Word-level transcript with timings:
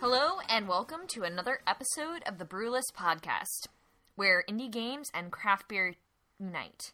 Hello, 0.00 0.40
and 0.50 0.68
welcome 0.68 1.06
to 1.08 1.22
another 1.22 1.60
episode 1.66 2.22
of 2.26 2.36
the 2.36 2.44
Brewlist 2.44 2.92
Podcast, 2.94 3.68
where 4.14 4.44
indie 4.46 4.70
games 4.70 5.10
and 5.14 5.32
craft 5.32 5.68
beer 5.68 5.94
unite. 6.38 6.92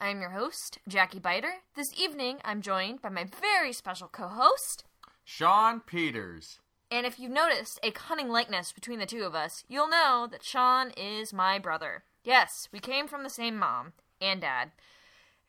I'm 0.00 0.20
your 0.20 0.30
host, 0.30 0.78
Jackie 0.88 1.18
Biter. 1.18 1.56
This 1.74 1.92
evening, 1.98 2.38
I'm 2.46 2.62
joined 2.62 3.02
by 3.02 3.10
my 3.10 3.26
very 3.42 3.74
special 3.74 4.08
co 4.08 4.28
host, 4.28 4.84
Sean 5.22 5.80
Peters. 5.80 6.60
And 6.90 7.04
if 7.04 7.18
you've 7.18 7.32
noticed 7.32 7.80
a 7.82 7.90
cunning 7.90 8.28
likeness 8.28 8.72
between 8.72 9.00
the 9.00 9.06
two 9.06 9.24
of 9.24 9.34
us, 9.34 9.64
you'll 9.68 9.88
know 9.88 10.28
that 10.30 10.44
Sean 10.44 10.90
is 10.96 11.32
my 11.32 11.58
brother. 11.58 12.04
Yes, 12.22 12.68
we 12.72 12.78
came 12.78 13.08
from 13.08 13.22
the 13.22 13.30
same 13.30 13.56
mom 13.56 13.92
and 14.20 14.40
dad, 14.40 14.70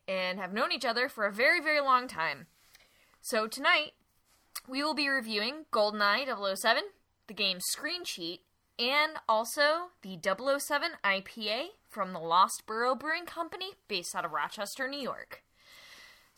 and 0.08 0.40
have 0.40 0.54
known 0.54 0.72
each 0.72 0.86
other 0.86 1.08
for 1.09 1.26
a 1.26 1.31
very, 1.31 1.62
very 1.62 1.80
long 1.80 2.08
time. 2.08 2.48
So 3.22 3.48
tonight, 3.48 3.94
we 4.68 4.84
will 4.84 4.94
be 4.94 5.08
reviewing 5.09 5.66
GoldenEye 5.72 6.26
007, 6.55 6.84
the 7.28 7.34
game's 7.34 7.66
Screen 7.66 8.04
Cheat, 8.04 8.42
and 8.80 9.14
also 9.28 9.90
the 10.02 10.17
007 10.22 10.92
IPA 11.04 11.67
from 11.88 12.14
the 12.14 12.20
Lost 12.20 12.66
Borough 12.66 12.95
Brewing 12.95 13.26
Company 13.26 13.72
based 13.88 14.16
out 14.16 14.26
of 14.26 14.31
Rochester, 14.31 14.88
New 14.88 15.00
York. 15.00 15.44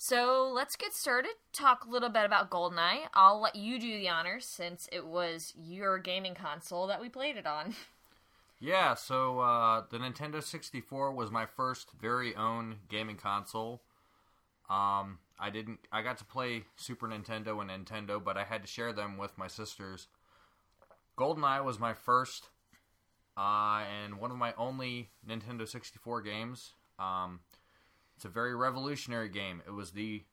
So 0.01 0.49
let's 0.55 0.77
get 0.77 0.93
started. 0.93 1.33
Talk 1.51 1.83
a 1.83 1.89
little 1.89 2.07
bit 2.07 2.23
about 2.23 2.49
GoldenEye. 2.49 3.09
I'll 3.13 3.41
let 3.41 3.57
you 3.57 3.77
do 3.77 3.99
the 3.99 4.07
honors 4.07 4.45
since 4.45 4.87
it 4.93 5.05
was 5.05 5.53
your 5.61 5.99
gaming 5.99 6.35
console 6.35 6.87
that 6.87 7.01
we 7.01 7.09
played 7.09 7.35
it 7.35 7.45
on. 7.45 7.75
Yeah, 8.61 8.93
so 8.95 9.39
uh, 9.39 9.83
the 9.89 9.99
Nintendo 9.99 10.43
64 10.43 11.13
was 11.13 11.31
my 11.31 11.45
first 11.45 11.91
very 12.01 12.35
own 12.35 12.75
gaming 12.89 13.15
console. 13.15 13.81
Um, 14.69 15.19
I 15.39 15.49
didn't. 15.49 15.79
I 15.93 16.01
got 16.01 16.17
to 16.17 16.25
play 16.25 16.63
Super 16.75 17.07
Nintendo 17.07 17.61
and 17.61 17.69
Nintendo, 17.69 18.21
but 18.21 18.35
I 18.35 18.43
had 18.43 18.61
to 18.63 18.67
share 18.67 18.91
them 18.91 19.17
with 19.17 19.37
my 19.37 19.47
sisters. 19.47 20.07
GoldenEye 21.17 21.63
was 21.63 21.79
my 21.79 21.93
first 21.93 22.49
uh, 23.37 23.83
and 24.03 24.19
one 24.19 24.29
of 24.29 24.35
my 24.35 24.53
only 24.57 25.09
Nintendo 25.25 25.65
64 25.65 26.21
games. 26.21 26.73
Um, 26.99 27.39
it's 28.19 28.25
a 28.25 28.27
very 28.27 28.53
revolutionary 28.53 29.29
game. 29.29 29.61
It 29.65 29.71
was 29.71 29.91
the 29.91 30.25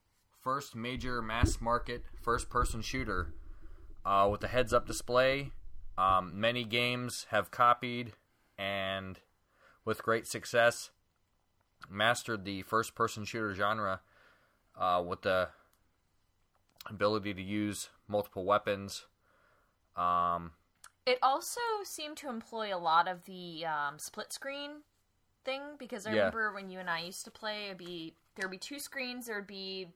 first 0.42 0.74
major 0.74 1.22
mass 1.22 1.60
market 1.60 2.02
first 2.20 2.50
person 2.50 2.82
shooter 2.82 3.32
uh, 4.04 4.26
with 4.28 4.42
a 4.42 4.48
heads 4.48 4.72
up 4.72 4.88
display. 4.88 5.52
Um, 5.96 6.32
many 6.34 6.64
games 6.64 7.26
have 7.30 7.52
copied 7.52 8.14
and, 8.58 9.20
with 9.84 10.02
great 10.02 10.26
success, 10.26 10.90
mastered 11.88 12.44
the 12.44 12.62
first 12.62 12.96
person 12.96 13.24
shooter 13.24 13.54
genre 13.54 14.00
uh, 14.76 15.00
with 15.06 15.22
the 15.22 15.50
ability 16.86 17.34
to 17.34 17.42
use 17.42 17.90
multiple 18.08 18.44
weapons. 18.44 19.06
Um, 19.94 20.54
It 21.06 21.20
also 21.22 21.60
seemed 21.84 22.16
to 22.16 22.28
employ 22.28 22.74
a 22.74 22.82
lot 22.82 23.06
of 23.06 23.26
the 23.26 23.64
um, 23.64 24.00
split 24.00 24.32
screen 24.32 24.82
thing 25.46 25.62
because 25.78 26.06
I 26.06 26.10
Yeah. 26.10 26.16
remember 26.18 26.52
when 26.52 26.68
you 26.68 26.78
and 26.80 26.90
I 26.90 26.98
used 27.00 27.24
to 27.24 27.30
play, 27.30 27.66
it'd 27.66 27.78
be 27.78 28.14
there'd 28.34 28.50
be 28.50 28.58
two 28.58 28.78
screens. 28.78 29.24
There'd 29.26 29.46
be 29.46 29.88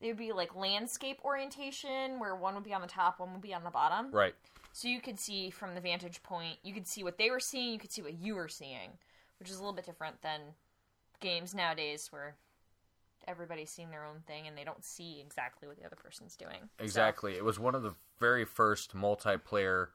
there'd 0.00 0.16
be 0.16 0.32
like 0.32 0.54
landscape 0.56 1.20
orientation 1.24 2.18
where 2.18 2.34
one 2.34 2.54
would 2.54 2.64
be 2.64 2.74
on 2.74 2.80
the 2.80 2.86
top, 2.88 3.20
one 3.20 3.32
would 3.32 3.40
be 3.42 3.54
on 3.54 3.62
the 3.64 3.70
bottom. 3.70 4.10
right. 4.10 4.34
So 4.72 4.88
you 4.88 5.00
could 5.00 5.18
see 5.18 5.48
from 5.48 5.74
the 5.74 5.80
vantage 5.80 6.22
point, 6.22 6.58
you 6.62 6.74
could 6.74 6.86
see 6.86 7.02
what 7.02 7.16
they 7.16 7.30
were 7.30 7.40
seeing, 7.40 7.72
you 7.72 7.78
could 7.78 7.90
see 7.92 8.02
what 8.02 8.12
you 8.12 8.34
were 8.34 8.48
seeing, 8.48 8.98
which 9.38 9.48
is 9.48 9.56
a 9.56 9.60
little 9.60 9.72
bit 9.72 9.86
different 9.86 10.20
than 10.20 10.40
games 11.20 11.54
nowadays 11.54 12.08
where 12.12 12.36
everybody's 13.26 13.70
seeing 13.70 13.90
their 13.90 14.04
own 14.04 14.20
thing 14.26 14.46
and 14.46 14.56
they 14.56 14.64
don't 14.64 14.84
see 14.84 15.18
exactly 15.18 15.66
what 15.66 15.78
the 15.78 15.84
other 15.86 15.96
person's 15.96 16.36
doing. 16.36 16.68
So- 16.78 16.84
Exactly. 16.84 17.36
It 17.36 17.44
was 17.44 17.58
one 17.58 17.74
of 17.74 17.82
the 17.82 17.94
very 18.18 18.44
first 18.44 18.94
multiplayer 18.94 19.88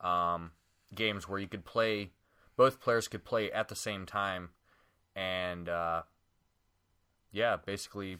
um, 0.00 0.52
games 0.94 1.28
where 1.28 1.38
you 1.38 1.46
could 1.46 1.66
play, 1.66 2.10
both 2.56 2.80
players 2.80 3.08
could 3.08 3.24
play 3.24 3.50
at 3.52 3.68
the 3.68 3.76
same 3.76 4.06
time, 4.06 4.50
and 5.16 5.68
uh, 5.68 6.02
yeah, 7.32 7.56
basically 7.56 8.18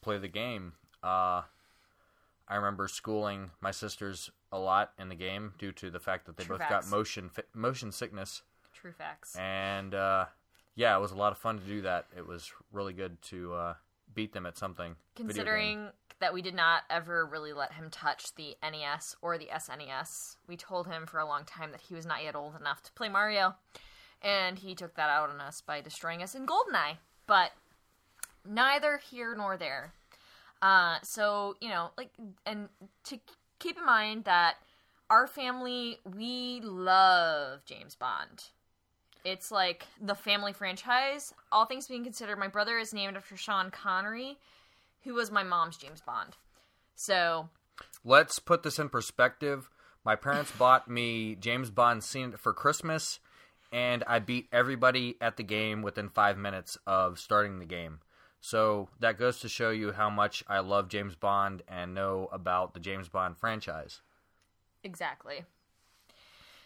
play 0.00 0.18
the 0.18 0.28
game. 0.28 0.72
Uh, 1.02 1.42
I 2.48 2.54
remember 2.54 2.88
schooling 2.88 3.50
my 3.60 3.70
sisters 3.70 4.30
a 4.52 4.58
lot 4.58 4.92
in 4.98 5.08
the 5.08 5.14
game 5.14 5.52
due 5.58 5.72
to 5.72 5.90
the 5.90 5.98
fact 6.00 6.26
that 6.26 6.36
they 6.36 6.44
True 6.44 6.54
both 6.56 6.68
facts. 6.68 6.90
got 6.90 6.96
motion 6.96 7.28
fi- 7.28 7.42
motion 7.54 7.90
sickness, 7.92 8.42
True 8.72 8.92
facts. 8.92 9.34
and 9.36 9.94
uh, 9.94 10.26
yeah, 10.74 10.96
it 10.96 11.00
was 11.00 11.10
a 11.12 11.16
lot 11.16 11.32
of 11.32 11.38
fun 11.38 11.58
to 11.58 11.64
do 11.64 11.82
that. 11.82 12.06
It 12.16 12.26
was 12.26 12.52
really 12.72 12.92
good 12.92 13.20
to 13.22 13.52
uh, 13.54 13.74
beat 14.16 14.32
them 14.32 14.46
at 14.46 14.58
something. 14.58 14.96
Considering 15.14 15.90
that 16.18 16.34
we 16.34 16.42
did 16.42 16.54
not 16.54 16.82
ever 16.90 17.24
really 17.24 17.52
let 17.52 17.74
him 17.74 17.90
touch 17.90 18.34
the 18.34 18.56
NES 18.62 19.14
or 19.22 19.38
the 19.38 19.50
SNES, 19.54 20.36
we 20.48 20.56
told 20.56 20.88
him 20.88 21.06
for 21.06 21.20
a 21.20 21.26
long 21.26 21.44
time 21.44 21.70
that 21.70 21.82
he 21.82 21.94
was 21.94 22.06
not 22.06 22.24
yet 22.24 22.34
old 22.34 22.56
enough 22.58 22.82
to 22.82 22.92
play 22.92 23.08
Mario, 23.08 23.54
and 24.22 24.58
he 24.58 24.74
took 24.74 24.96
that 24.96 25.10
out 25.10 25.30
on 25.30 25.40
us 25.40 25.60
by 25.60 25.80
destroying 25.80 26.22
us 26.22 26.34
in 26.34 26.46
GoldenEye. 26.46 26.96
But 27.26 27.52
neither 28.44 28.98
here 28.98 29.34
nor 29.36 29.56
there. 29.56 29.92
Uh, 30.62 30.96
so 31.02 31.54
you 31.60 31.68
know, 31.68 31.90
like, 31.98 32.10
and 32.46 32.68
to 33.04 33.20
keep 33.58 33.76
in 33.76 33.84
mind 33.84 34.24
that 34.24 34.54
our 35.10 35.26
family 35.26 35.98
we 36.04 36.60
love 36.62 37.64
James 37.66 37.94
Bond. 37.94 38.44
It's 39.24 39.50
like 39.50 39.86
the 40.00 40.14
family 40.14 40.52
franchise. 40.52 41.34
All 41.50 41.66
things 41.66 41.88
being 41.88 42.04
considered, 42.04 42.38
my 42.38 42.48
brother 42.48 42.78
is 42.78 42.94
named 42.94 43.16
after 43.16 43.36
Sean 43.36 43.70
Connery, 43.70 44.38
who 45.04 45.14
was 45.14 45.30
my 45.30 45.42
mom's 45.42 45.76
James 45.76 46.00
Bond. 46.00 46.36
So, 46.94 47.48
Let's 48.04 48.38
put 48.38 48.62
this 48.62 48.78
in 48.78 48.88
perspective. 48.88 49.68
My 50.04 50.14
parents 50.14 50.52
bought 50.52 50.88
me 50.88 51.34
James 51.34 51.70
Bond 51.70 52.04
Scene 52.04 52.32
for 52.32 52.52
Christmas, 52.52 53.18
and 53.72 54.04
I 54.06 54.20
beat 54.20 54.48
everybody 54.52 55.16
at 55.20 55.36
the 55.36 55.42
game 55.42 55.82
within 55.82 56.08
five 56.08 56.38
minutes 56.38 56.78
of 56.86 57.18
starting 57.18 57.58
the 57.58 57.66
game. 57.66 58.00
So 58.40 58.88
that 59.00 59.18
goes 59.18 59.40
to 59.40 59.48
show 59.48 59.70
you 59.70 59.90
how 59.92 60.08
much 60.08 60.44
I 60.46 60.60
love 60.60 60.88
James 60.88 61.16
Bond 61.16 61.62
and 61.66 61.94
know 61.94 62.28
about 62.30 62.74
the 62.74 62.80
James 62.80 63.08
Bond 63.08 63.36
franchise. 63.36 64.02
exactly. 64.84 65.44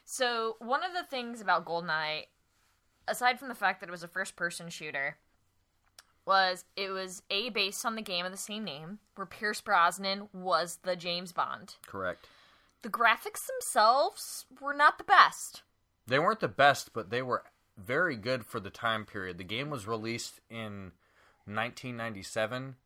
So, 0.04 0.56
one 0.58 0.82
of 0.82 0.92
the 0.92 1.04
things 1.04 1.40
about 1.40 1.64
GoldenEye, 1.64 2.26
aside 3.08 3.38
from 3.38 3.48
the 3.48 3.54
fact 3.54 3.80
that 3.80 3.88
it 3.88 3.92
was 3.92 4.02
a 4.02 4.08
first 4.08 4.36
person 4.36 4.68
shooter, 4.68 5.16
was 6.26 6.64
it 6.76 6.90
was 6.90 7.22
A, 7.30 7.50
based 7.50 7.84
on 7.84 7.96
the 7.96 8.02
game 8.02 8.24
of 8.24 8.32
the 8.32 8.38
same 8.38 8.64
name, 8.64 8.98
where 9.14 9.26
Pierce 9.26 9.60
Brosnan 9.60 10.28
was 10.32 10.78
the 10.82 10.96
James 10.96 11.32
Bond. 11.32 11.76
Correct. 11.86 12.26
The 12.82 12.88
graphics 12.88 13.46
themselves 13.46 14.46
were 14.60 14.74
not 14.74 14.98
the 14.98 15.04
best. 15.04 15.62
They 16.06 16.18
weren't 16.18 16.40
the 16.40 16.48
best, 16.48 16.92
but 16.92 17.10
they 17.10 17.22
were 17.22 17.44
very 17.76 18.16
good 18.16 18.44
for 18.44 18.60
the 18.60 18.70
time 18.70 19.04
period. 19.04 19.38
The 19.38 19.44
game 19.44 19.70
was 19.70 19.86
released 19.86 20.40
in 20.48 20.92
1997 21.46 22.76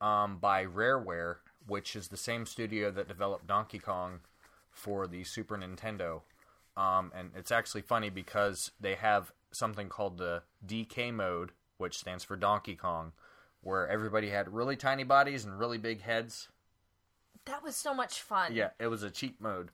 um, 0.00 0.38
by 0.38 0.64
Rareware, 0.64 1.36
which 1.66 1.96
is 1.96 2.08
the 2.08 2.16
same 2.16 2.46
studio 2.46 2.90
that 2.90 3.08
developed 3.08 3.46
Donkey 3.46 3.78
Kong 3.78 4.20
for 4.70 5.06
the 5.06 5.24
Super 5.24 5.56
Nintendo. 5.56 6.22
Um, 6.76 7.12
and 7.14 7.30
it's 7.36 7.52
actually 7.52 7.82
funny 7.82 8.10
because 8.10 8.70
they 8.80 8.94
have 8.94 9.32
something 9.52 9.88
called 9.88 10.18
the 10.18 10.42
DK 10.66 11.12
mode, 11.12 11.52
which 11.78 11.98
stands 11.98 12.24
for 12.24 12.36
Donkey 12.36 12.74
Kong, 12.74 13.12
where 13.62 13.88
everybody 13.88 14.30
had 14.30 14.52
really 14.52 14.76
tiny 14.76 15.04
bodies 15.04 15.44
and 15.44 15.58
really 15.58 15.78
big 15.78 16.02
heads. 16.02 16.48
That 17.44 17.62
was 17.62 17.74
so 17.76 17.92
much 17.94 18.20
fun. 18.20 18.54
Yeah, 18.54 18.70
it 18.78 18.86
was 18.88 19.02
a 19.02 19.10
cheat 19.10 19.40
mode. 19.40 19.70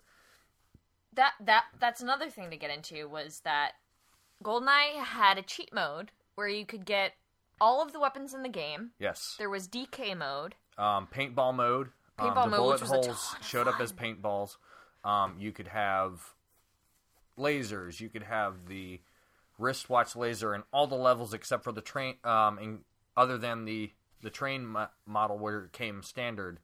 that 1.15 1.33
that 1.41 1.65
that's 1.79 2.01
another 2.01 2.31
thing 2.31 2.51
to 2.51 2.57
get 2.57 2.71
into 2.71 3.09
was 3.09 3.41
that 3.41 3.73
Goldeneye 4.45 5.03
had 5.03 5.37
a 5.39 5.43
cheat 5.43 5.73
mode 5.75 6.11
where 6.37 6.49
you 6.49 6.65
could 6.65 6.85
get 6.87 7.13
all 7.61 7.83
of 7.83 7.93
the 7.93 7.99
weapons 8.01 8.33
in 8.35 8.43
the 8.43 8.49
game. 8.49 8.91
Yes. 9.01 9.35
There 9.39 9.51
was 9.51 9.67
DK 9.69 10.17
mode. 10.17 10.55
um, 10.79 11.09
paintball 11.13 11.55
mode. 11.55 11.89
Paintball 12.19 12.45
um, 12.45 12.51
the 12.51 12.57
mode, 12.57 12.59
bullet 12.59 12.73
which 12.75 12.81
was 12.83 12.91
a 12.91 12.95
holes 12.95 13.37
showed 13.43 13.67
up 13.69 13.81
as 13.81 13.93
paintballs. 13.93 14.57
Um, 15.05 15.35
you 15.39 15.51
could 15.53 15.69
have 15.69 16.35
lasers. 17.39 18.01
You 18.01 18.09
could 18.09 18.23
have 18.23 18.67
the 18.67 19.01
wristwatch 19.59 20.17
laser 20.17 20.55
in 20.55 20.63
all 20.73 20.87
the 20.87 20.95
levels 20.95 21.35
except 21.35 21.65
for 21.65 21.73
the 21.73 21.81
train. 21.81 22.15
Um, 22.25 22.59
in, 22.59 22.79
other 23.17 23.37
than 23.39 23.65
the 23.65 23.91
the 24.23 24.31
train 24.31 24.65
mo- 24.67 24.89
model 25.07 25.39
where 25.39 25.65
it 25.65 25.73
came 25.73 26.03
standard, 26.03 26.59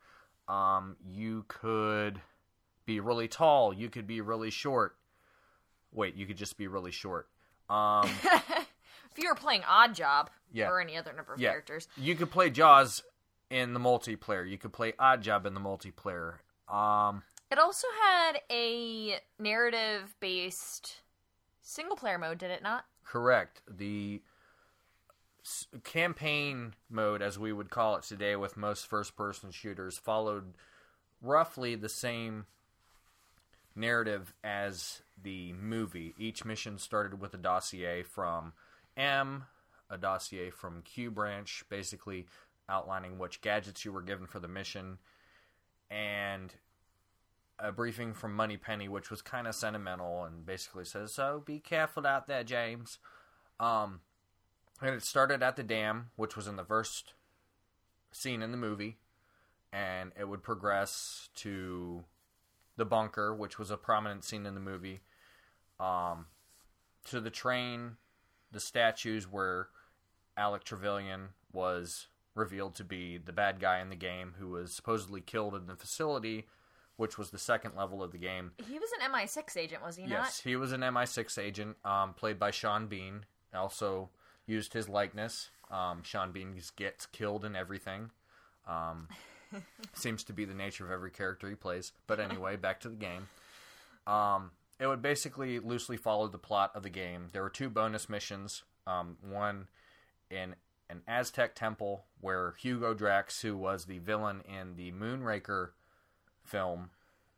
um, 0.49 0.97
you 1.07 1.45
could 1.49 2.21
be 2.87 3.01
really 3.01 3.29
tall. 3.29 3.73
You 3.73 3.89
could 3.91 4.07
be 4.07 4.21
really 4.21 4.51
short. 4.51 4.97
Wait, 5.93 6.17
you 6.17 6.27
could 6.27 6.37
just 6.37 6.57
be 6.57 6.67
really 6.67 6.91
short. 6.91 7.29
Um, 7.69 8.09
If 9.17 9.23
you 9.23 9.29
were 9.29 9.37
playing 9.37 9.63
Odd 9.69 9.95
Job 9.95 10.29
Yeah. 10.53 10.69
or 10.69 10.81
any 10.81 10.97
other 10.97 11.13
number 11.13 11.33
of 11.35 11.41
yeah, 11.41 11.51
characters, 11.51 11.87
you 11.97 12.17
could 12.17 12.33
play 12.33 12.51
Jaws 12.51 13.05
in 13.49 13.73
the 13.73 13.79
multiplayer. 13.79 14.49
You 14.49 14.59
could 14.59 14.73
play 14.73 14.93
Odd 14.99 15.23
Job 15.23 15.47
in 15.47 15.55
the 15.55 15.61
multiplayer. 15.61 16.39
Um, 16.69 17.23
It 17.49 17.61
also 17.61 17.87
had 18.03 18.41
a 18.51 19.21
narrative 19.39 20.17
based 20.19 20.97
single 21.65 21.97
player 21.97 22.19
mode, 22.19 22.39
did 22.39 22.51
it 22.51 22.63
not? 22.63 22.85
Correct. 23.05 23.63
The 23.69 24.23
s- 25.45 25.67
campaign 25.83 26.75
mode, 26.89 27.23
as 27.23 27.39
we 27.39 27.53
would 27.53 27.71
call 27.71 27.97
it 27.97 28.05
today, 28.05 28.37
with 28.37 28.57
most 28.57 28.87
first 28.87 29.17
person 29.17 29.51
shooters, 29.51 29.99
followed 29.99 30.55
roughly 31.21 31.75
the 31.75 31.89
same 31.89 32.47
narrative 33.75 34.35
as 34.45 35.03
the 35.21 35.53
movie. 35.55 36.15
Each 36.19 36.45
mission 36.45 36.79
started 36.79 37.21
with 37.21 37.35
a 37.35 37.39
dossier 37.39 38.03
from 38.03 38.53
M, 38.97 39.45
a 39.91 39.99
dossier 39.99 40.51
from 40.51 40.83
Q 40.83 41.11
branch, 41.11 41.65
basically 41.69 42.27
outlining 42.69 43.19
which 43.19 43.41
gadgets 43.41 43.85
you 43.85 43.93
were 43.93 44.03
given 44.03 44.27
for 44.27 44.39
the 44.39 44.49
mission, 44.49 44.99
and 45.91 46.55
a 47.59 47.73
briefing 47.73 48.15
from 48.15 48.35
Moneypenny, 48.35 48.89
which 48.89 49.11
was 49.11 49.23
kind 49.23 49.47
of 49.47 49.55
sentimental 49.55 50.25
and 50.25 50.45
basically 50.45 50.85
says, 50.85 51.13
"So 51.13 51.43
be 51.45 51.61
careful 51.61 52.07
out 52.07 52.27
there, 52.27 52.45
James." 52.45 52.99
Um, 53.61 54.01
and 54.81 54.95
it 54.95 55.03
started 55.03 55.43
at 55.43 55.57
the 55.57 55.63
dam, 55.63 56.11
which 56.17 56.37
was 56.37 56.47
in 56.47 56.57
the 56.57 56.65
first 56.65 57.15
scene 58.13 58.43
in 58.43 58.51
the 58.51 58.57
movie, 58.57 58.99
and 59.73 60.13
it 60.19 60.29
would 60.29 60.43
progress 60.43 61.29
to 61.37 62.05
the 62.77 62.85
bunker, 62.85 63.35
which 63.35 63.59
was 63.59 63.71
a 63.71 63.77
prominent 63.77 64.25
scene 64.25 64.47
in 64.47 64.55
the 64.55 64.61
movie, 64.61 65.01
um, 65.79 66.27
to 67.05 67.21
the 67.21 67.31
train, 67.31 67.97
the 68.51 68.61
statues 68.61 69.31
where 69.31 69.69
Alec 70.37 70.65
Trevelyan 70.65 71.31
was 71.53 72.09
revealed 72.35 72.75
to 72.75 72.85
be 72.85 73.17
the 73.17 73.33
bad 73.33 73.61
guy 73.61 73.79
in 73.79 73.91
the 73.91 73.97
game 73.97 74.35
who 74.39 74.49
was 74.49 74.73
supposedly 74.73 75.21
killed 75.21 75.55
in 75.55 75.67
the 75.67 75.77
facility, 75.77 76.47
which 76.97 77.19
was 77.19 77.31
the 77.31 77.39
second 77.39 77.75
level 77.77 78.03
of 78.03 78.13
the 78.13 78.19
game. 78.19 78.53
He 78.69 78.79
was 78.79 78.91
an 79.01 79.13
MI6 79.13 79.57
agent, 79.57 79.83
was 79.83 79.97
he 79.97 80.03
not? 80.03 80.11
Yes, 80.11 80.41
he 80.41 80.57
was 80.57 80.73
an 80.73 80.81
MI6 80.83 81.39
agent, 81.39 81.77
um, 81.85 82.15
played 82.15 82.39
by 82.39 82.51
Sean 82.51 82.87
Bean. 82.87 83.25
Also 83.55 84.11
used 84.47 84.73
his 84.73 84.89
likeness. 84.89 85.51
Um, 85.71 86.03
Sean 86.03 86.33
Bean 86.33 86.55
gets 86.77 87.07
killed 87.07 87.45
in 87.45 87.57
everything. 87.57 88.11
Um, 88.69 89.09
seems 89.95 90.25
to 90.25 90.33
be 90.33 90.45
the 90.45 90.55
nature 90.55 90.85
of 90.85 90.91
every 90.91 91.11
character 91.11 91.49
he 91.49 91.55
plays. 91.55 91.93
But 92.07 92.21
anyway, 92.21 92.57
back 92.57 92.81
to 92.81 92.89
the 92.89 92.97
game. 92.97 93.29
Um, 94.07 94.51
it 94.79 94.87
would 94.87 95.03
basically 95.03 95.61
loosely 95.61 95.97
follow 95.97 96.29
the 96.29 96.39
plot 96.39 96.73
of 96.75 96.83
the 96.83 96.91
game. 96.91 97.29
There 97.33 97.43
were 97.43 97.51
two 97.51 97.71
bonus 97.71 98.09
missions. 98.09 98.63
Um, 98.87 99.17
one 99.23 99.69
in 100.31 100.55
an 100.91 101.03
Aztec 101.09 101.55
temple 101.55 102.05
where 102.21 102.55
Hugo 102.59 102.93
Drax, 102.93 103.41
who 103.41 103.57
was 103.57 103.85
the 103.85 103.99
villain 103.99 104.43
in 104.43 104.77
the 104.77 104.93
Moonraker 104.93 105.71
film, 106.45 106.91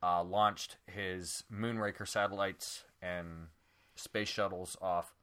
uh, 0.02 0.22
launched 0.22 0.76
his 0.86 1.44
Moonraker 1.52 2.06
satellites 2.06 2.84
and 3.00 3.48
space 3.94 4.28
shuttles 4.28 4.76
off. 4.80 5.14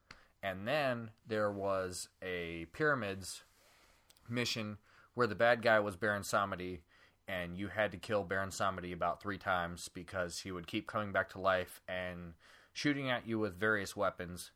And 0.42 0.68
then 0.68 1.12
there 1.26 1.52
was 1.52 2.10
a 2.22 2.68
pyramids 2.74 3.44
mission 4.30 4.78
where 5.14 5.28
the 5.28 5.36
bad 5.36 5.62
guy 5.62 5.80
was 5.80 5.96
Baron 5.96 6.24
Samedi, 6.24 6.80
and 7.28 7.58
you 7.58 7.70
had 7.70 7.92
to 7.92 7.98
kill 7.98 8.24
Baron 8.24 8.50
Samedi 8.50 8.92
about 8.92 9.22
three 9.22 9.38
times 9.38 9.90
because 9.94 10.40
he 10.42 10.52
would 10.52 10.68
keep 10.68 10.88
coming 10.88 11.12
back 11.12 11.30
to 11.30 11.40
life 11.40 11.82
and 11.88 12.34
shooting 12.74 13.10
at 13.10 13.28
you 13.28 13.40
with 13.40 13.60
various 13.60 13.96
weapons. 13.96 14.52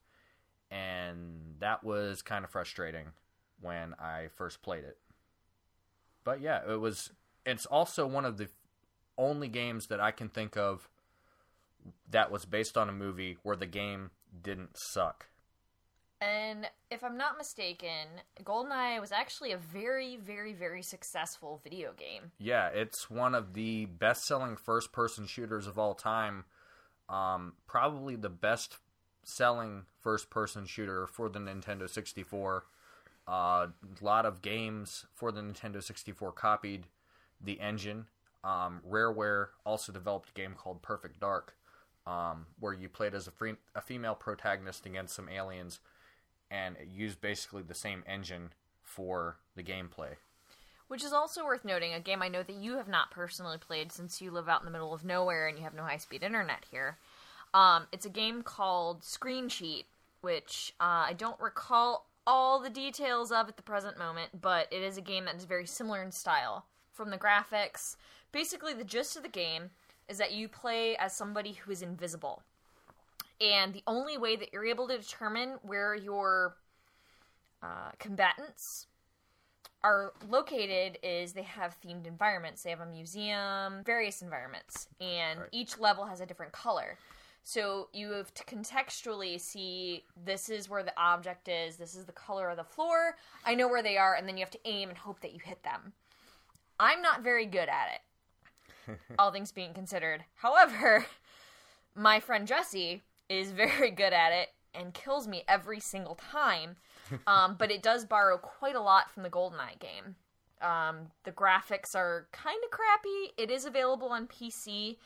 And 0.70 1.56
that 1.60 1.84
was 1.84 2.22
kind 2.22 2.44
of 2.44 2.52
frustrating 2.52 3.08
when 3.62 3.94
I 4.00 4.28
first 4.36 4.62
played 4.62 4.84
it. 4.84 4.98
But 6.26 6.42
yeah, 6.42 6.62
it 6.70 6.82
was. 6.82 7.12
It's 7.46 7.66
also 7.66 8.06
one 8.06 8.26
of 8.26 8.38
the 8.38 8.50
only 9.18 9.48
games 9.48 9.88
that 9.88 10.00
I 10.00 10.12
can 10.12 10.30
think 10.30 10.58
of 10.58 10.90
that 12.10 12.31
was 12.31 12.46
based 12.46 12.78
on 12.78 12.90
a 12.90 12.94
movie 12.94 13.38
where 13.44 13.56
the 13.56 13.66
game 13.66 14.12
didn't 14.44 14.78
suck. 14.78 15.28
And 16.19 16.68
if 16.90 17.04
I'm 17.04 17.18
not 17.18 17.38
mistaken, 17.38 18.08
GoldenEye 18.44 19.00
was 19.00 19.12
actually 19.12 19.52
a 19.52 19.58
very, 19.58 20.18
very, 20.18 20.54
very 20.54 20.81
successful 20.81 21.62
video 21.64 21.94
game. 21.94 22.31
Yeah, 22.40 22.69
it's 22.69 23.10
one 23.10 23.36
of 23.36 23.54
the 23.54 23.86
best 23.86 24.24
selling 24.25 24.56
first 24.56 24.92
person 24.92 25.28
shooters 25.28 25.68
of 25.68 25.78
all 25.78 25.94
time. 25.94 26.46
Um, 27.08 27.54
probably 27.68 28.16
the 28.16 28.30
best 28.30 28.78
selling 29.24 29.84
first 30.02 30.30
person 30.30 30.66
shooter 30.66 31.06
for 31.06 31.30
the 31.30 31.40
Nintendo 31.40 31.88
64. 31.88 32.64
A 33.28 33.31
uh, 33.31 33.68
lot 34.02 34.25
of 34.25 34.42
games 34.42 35.06
for 35.14 35.31
the 35.31 35.42
Nintendo 35.42 35.84
64 35.84 36.31
copied 36.31 36.86
the 37.40 37.60
engine. 37.60 38.08
Um, 38.44 38.81
Rareware 38.88 39.48
also 39.66 39.92
developed 39.92 40.30
a 40.30 40.34
game 40.34 40.54
called 40.57 40.81
Perfect 40.81 41.19
Dark, 41.19 41.56
um, 42.06 42.45
where 42.60 42.74
you 42.74 42.88
played 42.88 43.13
as 43.13 43.28
a, 43.28 43.31
free, 43.31 43.56
a 43.75 43.81
female 43.81 44.16
protagonist 44.16 44.86
against 44.86 45.16
some 45.16 45.30
aliens, 45.30 45.80
and 46.50 46.78
it 46.78 46.88
used 46.94 47.19
basically 47.19 47.63
the 47.63 47.74
same 47.74 48.04
engine 48.07 48.50
for 48.81 49.38
the 49.56 49.63
gameplay. 49.63 50.16
Which 50.88 51.04
is 51.04 51.12
also 51.12 51.44
worth 51.44 51.66
noting, 51.66 51.94
a 51.94 52.00
game 52.00 52.22
I 52.22 52.30
know 52.30 52.44
that 52.44 52.56
you 52.56 52.78
have 52.78 52.88
not 52.88 53.12
personally 53.12 53.57
played 53.57 53.92
since 53.92 54.22
you 54.22 54.31
live 54.31 54.48
out 54.48 54.62
in 54.62 54.66
the 54.66 54.72
middle 54.72 54.94
of 54.94 55.04
nowhere 55.04 55.48
and 55.48 55.57
you 55.57 55.66
have 55.66 55.74
no 55.74 55.83
high 55.83 55.98
speed 55.98 56.24
internet 56.24 56.63
here. 56.72 56.98
Um, 57.54 57.88
it's 57.92 58.06
a 58.06 58.10
game 58.10 58.42
called 58.42 59.04
Screen 59.04 59.50
Cheat, 59.50 59.86
which 60.22 60.74
uh, 60.80 61.07
I 61.07 61.13
don't 61.18 61.40
recall 61.42 62.07
all 62.25 62.62
the 62.62 62.69
details 62.69 63.31
of 63.31 63.50
at 63.50 63.57
the 63.57 63.63
present 63.63 63.98
moment, 63.98 64.42
but 64.42 64.68
it 64.72 64.81
is 64.81 64.98
a 64.98 65.01
game 65.01 65.25
that 65.25 65.36
is 65.36 65.45
very 65.45 65.66
similar 65.66 66.01
in 66.01 66.12
style. 66.12 66.66
From 66.98 67.12
the 67.12 67.18
graphics, 67.18 67.96
basically 68.32 68.74
the 68.74 68.84
gist 68.84 69.16
of 69.16 69.22
the 69.22 69.30
game 69.30 69.70
is 70.10 70.18
that 70.18 70.34
you 70.34 70.48
play 70.48 70.98
as 70.98 71.16
somebody 71.16 71.54
who 71.54 71.72
is 71.72 71.84
invisible. 71.84 72.42
And 73.40 73.72
the 73.72 73.84
only 73.86 74.18
way 74.18 74.36
that 74.36 74.52
you're 74.52 74.66
able 74.66 74.88
to 74.88 74.98
determine 74.98 75.60
where 75.62 75.94
your 75.94 76.56
uh, 77.62 77.92
combatants 78.00 78.88
are 79.84 80.14
located 80.28 80.98
is 81.04 81.34
they 81.34 81.44
have 81.44 81.78
themed 81.82 82.08
environments. 82.08 82.64
They 82.64 82.72
have 82.72 82.80
a 82.82 82.86
museum, 82.88 83.84
various 83.86 84.24
environments, 84.24 84.88
and 85.00 85.42
Right. 85.42 85.50
each 85.52 85.78
level 85.78 86.06
has 86.06 86.20
a 86.20 86.26
different 86.26 86.52
color. 86.52 86.98
So 87.44 87.90
you 87.94 88.12
have 88.12 88.34
to 88.34 88.44
contextually 88.44 89.40
see 89.40 90.04
this 90.26 90.50
is 90.50 90.68
where 90.68 90.84
the 90.84 91.00
object 91.00 91.48
is, 91.48 91.78
this 91.78 91.96
is 91.96 92.06
the 92.06 92.12
color 92.12 92.50
of 92.50 92.58
the 92.58 92.64
floor. 92.64 93.18
I 93.46 93.54
know 93.54 93.68
where 93.68 93.84
they 93.84 93.98
are, 93.98 94.16
and 94.16 94.28
then 94.28 94.36
you 94.36 94.42
have 94.44 94.52
to 94.52 94.60
aim 94.66 94.90
and 94.90 94.98
hope 94.98 95.22
that 95.22 95.34
you 95.34 95.40
hit 95.44 95.62
them. 95.62 95.94
I'm 96.80 97.02
not 97.02 97.24
very 97.24 97.46
good 97.46 97.70
at 97.70 97.88
it, 97.96 99.00
all 99.20 99.32
things 99.32 99.52
being 99.52 99.74
considered. 99.74 100.24
However, 100.36 101.06
my 101.96 102.20
friend 102.20 102.48
Jesse 102.48 103.04
is 103.30 103.52
very 103.52 103.92
good 103.92 104.14
at 104.14 104.31
it 104.31 104.50
and 104.74 104.94
kills 104.94 105.28
me 105.28 105.44
every 105.48 105.80
single 105.80 106.16
time. 106.16 106.78
Um, 107.26 107.56
but 107.57 107.72
it 107.72 107.81
does 107.81 108.04
borrow 108.04 108.38
quite 108.38 108.76
a 108.76 108.81
lot 108.81 109.10
from 109.10 109.24
the 109.24 109.30
GoldenEye 109.30 109.80
game. 109.80 110.18
Um, 110.62 111.12
the 111.24 111.31
graphics 111.31 111.96
are 111.96 112.28
kind 112.34 112.60
of 112.66 112.69
crappy. 112.69 113.31
It 113.38 113.50
is 113.50 113.64
available 113.64 114.10
on 114.10 114.28
PC, 114.28 114.98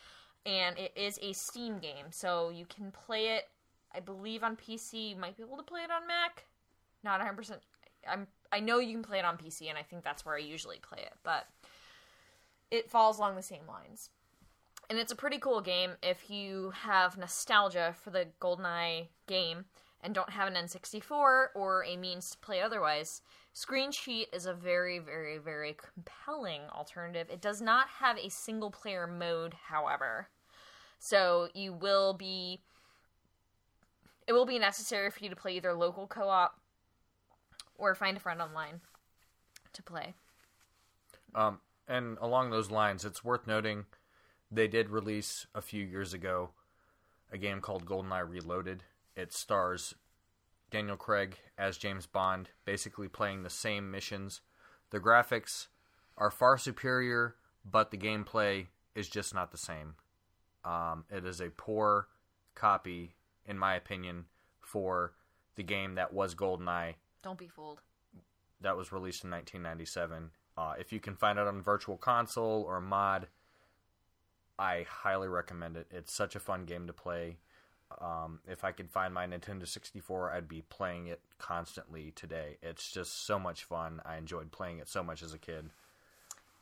and 0.43 0.79
it 0.79 0.91
is 0.95 1.19
a 1.21 1.31
Steam 1.33 1.77
game, 1.77 2.07
so 2.09 2.49
you 2.49 2.65
can 2.65 2.89
play 2.91 3.27
it. 3.35 3.49
I 3.93 3.99
believe 3.99 4.43
on 4.43 4.55
PC. 4.55 5.09
You 5.11 5.15
might 5.15 5.37
be 5.37 5.43
able 5.43 5.57
to 5.57 5.63
play 5.63 5.81
it 5.81 5.91
on 5.91 6.07
Mac. 6.07 6.45
Not 7.03 7.19
100. 7.19 7.35
percent 7.35 7.61
I'm. 8.09 8.25
I 8.51 8.59
know 8.61 8.79
you 8.79 8.93
can 8.93 9.03
play 9.03 9.19
it 9.19 9.25
on 9.25 9.37
PC, 9.37 9.69
and 9.69 9.77
I 9.77 9.83
think 9.83 10.03
that's 10.03 10.25
where 10.25 10.33
I 10.35 10.39
usually 10.39 10.79
play 10.79 11.03
it. 11.03 11.13
But 11.21 11.45
it 12.71 12.89
falls 12.89 13.17
along 13.17 13.35
the 13.35 13.41
same 13.41 13.67
lines 13.67 14.09
and 14.91 14.99
it's 14.99 15.13
a 15.13 15.15
pretty 15.15 15.37
cool 15.37 15.61
game 15.61 15.91
if 16.03 16.29
you 16.29 16.71
have 16.71 17.17
nostalgia 17.17 17.95
for 18.03 18.09
the 18.09 18.27
GoldenEye 18.41 19.07
game 19.25 19.63
and 20.01 20.13
don't 20.13 20.31
have 20.31 20.49
an 20.49 20.55
N64 20.55 21.47
or 21.55 21.85
a 21.87 21.95
means 21.95 22.31
to 22.31 22.37
play 22.39 22.61
otherwise. 22.61 23.21
Screen 23.53 23.93
Cheat 23.93 24.27
is 24.33 24.45
a 24.45 24.53
very, 24.53 24.99
very, 24.99 25.37
very 25.37 25.77
compelling 25.81 26.63
alternative. 26.75 27.27
It 27.31 27.39
does 27.39 27.61
not 27.61 27.87
have 27.99 28.17
a 28.17 28.29
single 28.29 28.69
player 28.69 29.07
mode, 29.07 29.53
however. 29.67 30.27
So 30.99 31.47
you 31.53 31.71
will 31.71 32.13
be. 32.13 32.59
It 34.27 34.33
will 34.33 34.45
be 34.45 34.59
necessary 34.59 35.09
for 35.09 35.23
you 35.23 35.29
to 35.29 35.37
play 35.37 35.55
either 35.55 35.73
local 35.73 36.05
co 36.05 36.27
op 36.27 36.59
or 37.77 37.95
find 37.95 38.17
a 38.17 38.19
friend 38.19 38.41
online 38.41 38.81
to 39.71 39.83
play. 39.83 40.15
Um, 41.33 41.59
and 41.91 42.17
along 42.21 42.49
those 42.49 42.71
lines, 42.71 43.03
it's 43.05 43.23
worth 43.23 43.45
noting 43.45 43.85
they 44.49 44.67
did 44.67 44.89
release 44.89 45.45
a 45.53 45.61
few 45.61 45.83
years 45.85 46.13
ago 46.13 46.51
a 47.31 47.37
game 47.37 47.61
called 47.61 47.85
GoldenEye 47.85 48.27
Reloaded. 48.27 48.83
It 49.15 49.31
stars 49.33 49.95
Daniel 50.69 50.97
Craig 50.97 51.37
as 51.57 51.77
James 51.77 52.05
Bond, 52.05 52.49
basically 52.65 53.07
playing 53.07 53.43
the 53.43 53.49
same 53.49 53.91
missions. 53.91 54.41
The 54.89 54.99
graphics 54.99 55.67
are 56.17 56.31
far 56.31 56.57
superior, 56.57 57.35
but 57.69 57.91
the 57.91 57.97
gameplay 57.97 58.67
is 58.95 59.07
just 59.07 59.33
not 59.33 59.51
the 59.51 59.57
same. 59.57 59.95
Um, 60.65 61.05
it 61.09 61.25
is 61.25 61.39
a 61.39 61.49
poor 61.49 62.07
copy, 62.55 63.15
in 63.45 63.57
my 63.57 63.75
opinion, 63.75 64.25
for 64.59 65.13
the 65.55 65.63
game 65.63 65.95
that 65.95 66.13
was 66.13 66.35
GoldenEye 66.35 66.95
Don't 67.23 67.37
be 67.37 67.47
fooled. 67.47 67.81
that 68.61 68.77
was 68.77 68.91
released 68.91 69.23
in 69.23 69.31
1997. 69.31 70.31
Uh, 70.57 70.73
if 70.79 70.91
you 70.91 70.99
can 70.99 71.15
find 71.15 71.39
it 71.39 71.47
on 71.47 71.61
Virtual 71.61 71.97
Console 71.97 72.65
or 72.67 72.81
mod, 72.81 73.27
I 74.59 74.85
highly 74.87 75.27
recommend 75.27 75.77
it. 75.77 75.87
It's 75.91 76.13
such 76.13 76.35
a 76.35 76.39
fun 76.39 76.65
game 76.65 76.87
to 76.87 76.93
play. 76.93 77.37
Um, 77.99 78.39
if 78.47 78.63
I 78.63 78.71
could 78.71 78.89
find 78.89 79.13
my 79.13 79.25
Nintendo 79.25 79.67
64, 79.67 80.31
I'd 80.31 80.47
be 80.47 80.63
playing 80.69 81.07
it 81.07 81.19
constantly 81.39 82.11
today. 82.15 82.57
It's 82.61 82.91
just 82.91 83.25
so 83.25 83.39
much 83.39 83.63
fun. 83.63 84.01
I 84.05 84.17
enjoyed 84.17 84.51
playing 84.51 84.79
it 84.79 84.87
so 84.87 85.03
much 85.03 85.23
as 85.23 85.33
a 85.33 85.37
kid. 85.37 85.69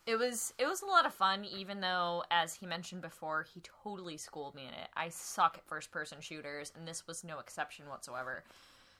It 0.05 0.17
was 0.17 0.53
it 0.58 0.65
was 0.65 0.81
a 0.81 0.88
lot 0.88 1.05
of 1.05 1.13
fun, 1.13 1.46
even 1.46 1.81
though, 1.81 2.24
as 2.31 2.55
he 2.55 2.65
mentioned 2.65 3.01
before, 3.01 3.46
he 3.53 3.62
totally 3.84 4.17
schooled 4.17 4.55
me 4.55 4.63
in 4.63 4.74
it. 4.74 4.89
I 4.96 5.10
suck 5.10 5.55
at 5.58 5.67
first 5.67 5.91
person 5.91 6.19
shooters, 6.19 6.72
and 6.75 6.88
this 6.88 7.05
was 7.05 7.24
no 7.24 7.38
exception 7.38 7.88
whatsoever. 7.88 8.43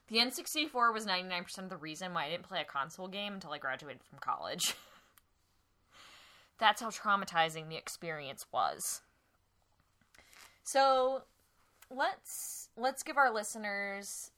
The 0.10 0.18
N64 0.18 0.94
was 0.94 1.06
99% 1.06 1.58
of 1.60 1.70
the 1.70 1.78
reason 1.78 2.14
why 2.14 2.26
I 2.26 2.30
didn't 2.30 2.48
play 2.48 2.62
a 2.62 2.66
console 2.66 3.08
game 3.08 3.34
until 3.34 3.52
I 3.52 3.60
graduated 3.60 4.04
from 4.04 4.20
college. 4.20 4.76
That's 6.60 6.82
how 6.82 6.90
traumatizing 6.90 7.70
the 7.70 7.78
experience 7.78 8.46
was. 8.52 9.02
So, 10.64 11.24
let's 11.90 12.70
let's 12.76 13.04
give 13.04 13.18
our 13.18 13.34
listeners 13.34 14.32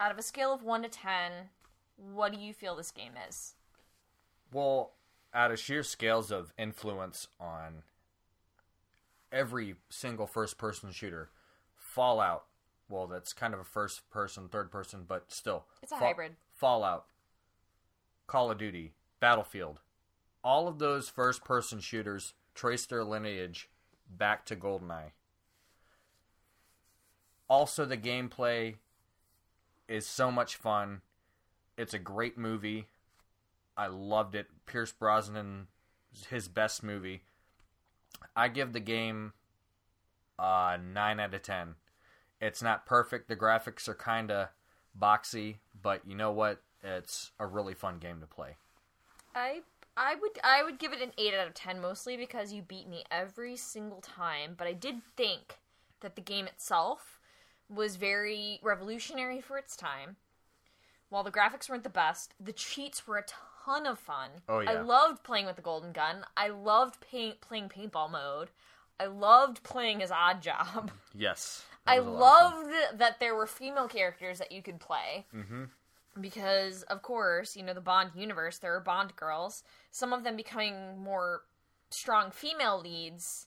out 0.00 0.10
of 0.10 0.18
a 0.18 0.22
scale 0.22 0.52
of 0.52 0.62
1 0.62 0.82
to 0.82 0.88
10, 0.88 1.32
what 1.96 2.32
do 2.32 2.38
you 2.38 2.52
feel 2.52 2.76
this 2.76 2.90
game 2.90 3.12
is? 3.28 3.54
Well, 4.52 4.92
out 5.32 5.50
of 5.50 5.58
sheer 5.58 5.82
scales 5.82 6.30
of 6.30 6.52
influence 6.58 7.28
on 7.40 7.82
every 9.32 9.76
single 9.88 10.26
first 10.26 10.58
person 10.58 10.90
shooter, 10.92 11.30
Fallout, 11.76 12.44
well, 12.88 13.06
that's 13.06 13.32
kind 13.32 13.54
of 13.54 13.60
a 13.60 13.64
first 13.64 14.08
person, 14.10 14.48
third 14.48 14.70
person, 14.70 15.04
but 15.06 15.32
still. 15.32 15.64
It's 15.82 15.92
a 15.92 15.96
hybrid. 15.96 16.36
Fallout, 16.54 17.06
Call 18.26 18.50
of 18.50 18.58
Duty, 18.58 18.92
Battlefield. 19.20 19.80
All 20.42 20.68
of 20.68 20.78
those 20.78 21.08
first 21.08 21.44
person 21.44 21.80
shooters 21.80 22.34
trace 22.54 22.86
their 22.86 23.04
lineage 23.04 23.68
back 24.08 24.46
to 24.46 24.56
GoldenEye. 24.56 25.12
Also, 27.48 27.84
the 27.84 27.96
gameplay 27.96 28.76
is 29.88 30.06
so 30.06 30.30
much 30.30 30.56
fun. 30.56 31.02
It's 31.76 31.94
a 31.94 31.98
great 31.98 32.38
movie. 32.38 32.86
I 33.76 33.88
loved 33.88 34.34
it. 34.34 34.46
Pierce 34.64 34.92
Brosnan, 34.92 35.66
his 36.30 36.48
best 36.48 36.82
movie. 36.82 37.22
I 38.34 38.48
give 38.48 38.72
the 38.72 38.80
game 38.80 39.32
a 40.38 40.78
9 40.78 41.20
out 41.20 41.34
of 41.34 41.42
10. 41.42 41.74
It's 42.40 42.62
not 42.62 42.86
perfect. 42.86 43.28
The 43.28 43.36
graphics 43.36 43.88
are 43.88 43.94
kind 43.94 44.30
of 44.30 44.48
boxy, 45.00 45.56
but 45.80 46.02
you 46.06 46.14
know 46.14 46.32
what? 46.32 46.62
It's 46.82 47.32
a 47.38 47.46
really 47.46 47.74
fun 47.74 47.98
game 47.98 48.20
to 48.20 48.26
play. 48.26 48.56
I 49.34 49.62
I 49.96 50.14
would 50.14 50.38
I 50.44 50.62
would 50.62 50.78
give 50.78 50.92
it 50.92 51.00
an 51.00 51.12
8 51.16 51.34
out 51.34 51.48
of 51.48 51.54
10 51.54 51.80
mostly 51.80 52.16
because 52.16 52.52
you 52.52 52.62
beat 52.62 52.88
me 52.88 53.04
every 53.10 53.56
single 53.56 54.00
time, 54.00 54.54
but 54.56 54.66
I 54.66 54.72
did 54.72 54.96
think 55.16 55.58
that 56.00 56.14
the 56.14 56.22
game 56.22 56.46
itself 56.46 57.18
was 57.68 57.96
very 57.96 58.60
revolutionary 58.62 59.40
for 59.40 59.58
its 59.58 59.76
time. 59.76 60.16
While 61.08 61.24
the 61.24 61.32
graphics 61.32 61.68
weren't 61.68 61.84
the 61.84 61.90
best, 61.90 62.34
the 62.38 62.52
cheats 62.52 63.06
were 63.06 63.18
a 63.18 63.24
ton 63.64 63.86
of 63.86 63.98
fun. 63.98 64.30
Oh, 64.48 64.60
yeah. 64.60 64.70
I 64.70 64.80
loved 64.80 65.22
playing 65.22 65.46
with 65.46 65.56
the 65.56 65.62
golden 65.62 65.92
gun. 65.92 66.24
I 66.36 66.48
loved 66.48 67.00
playing 67.00 67.68
paintball 67.68 68.10
mode. 68.10 68.50
I 68.98 69.06
loved 69.06 69.62
playing 69.62 70.02
as 70.02 70.10
Odd 70.10 70.42
Job. 70.42 70.90
Yes. 71.14 71.64
I 71.86 71.96
that 71.96 72.04
was 72.04 72.06
a 72.06 72.10
lot 72.10 72.42
of 72.42 72.52
fun. 72.52 72.70
loved 72.72 72.98
that 72.98 73.20
there 73.20 73.34
were 73.34 73.46
female 73.46 73.88
characters 73.88 74.38
that 74.38 74.52
you 74.52 74.62
could 74.62 74.80
play. 74.80 75.26
Mm-hmm. 75.34 75.64
Because, 76.20 76.82
of 76.84 77.02
course, 77.02 77.56
you 77.56 77.62
know, 77.62 77.74
the 77.74 77.80
Bond 77.80 78.12
universe, 78.14 78.58
there 78.58 78.74
are 78.74 78.80
Bond 78.80 79.14
girls. 79.16 79.62
Some 79.90 80.14
of 80.14 80.24
them 80.24 80.34
becoming 80.34 80.98
more 80.98 81.42
strong 81.90 82.30
female 82.30 82.80
leads 82.80 83.46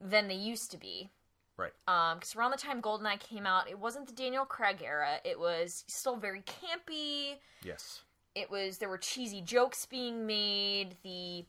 than 0.00 0.28
they 0.28 0.34
used 0.34 0.70
to 0.72 0.76
be. 0.76 1.10
Right. 1.56 1.72
Um, 1.86 2.18
because 2.18 2.34
around 2.34 2.52
the 2.52 2.56
time 2.56 2.80
GoldenEye 2.80 3.20
came 3.20 3.46
out, 3.46 3.68
it 3.68 3.78
wasn't 3.78 4.06
the 4.06 4.12
Daniel 4.12 4.44
Craig 4.44 4.82
era. 4.82 5.16
It 5.24 5.38
was 5.38 5.84
still 5.88 6.16
very 6.16 6.42
campy. 6.42 7.36
Yes. 7.62 8.00
It 8.34 8.50
was 8.50 8.78
there 8.78 8.88
were 8.88 8.98
cheesy 8.98 9.42
jokes 9.42 9.84
being 9.84 10.26
made. 10.26 10.96
The 11.02 11.44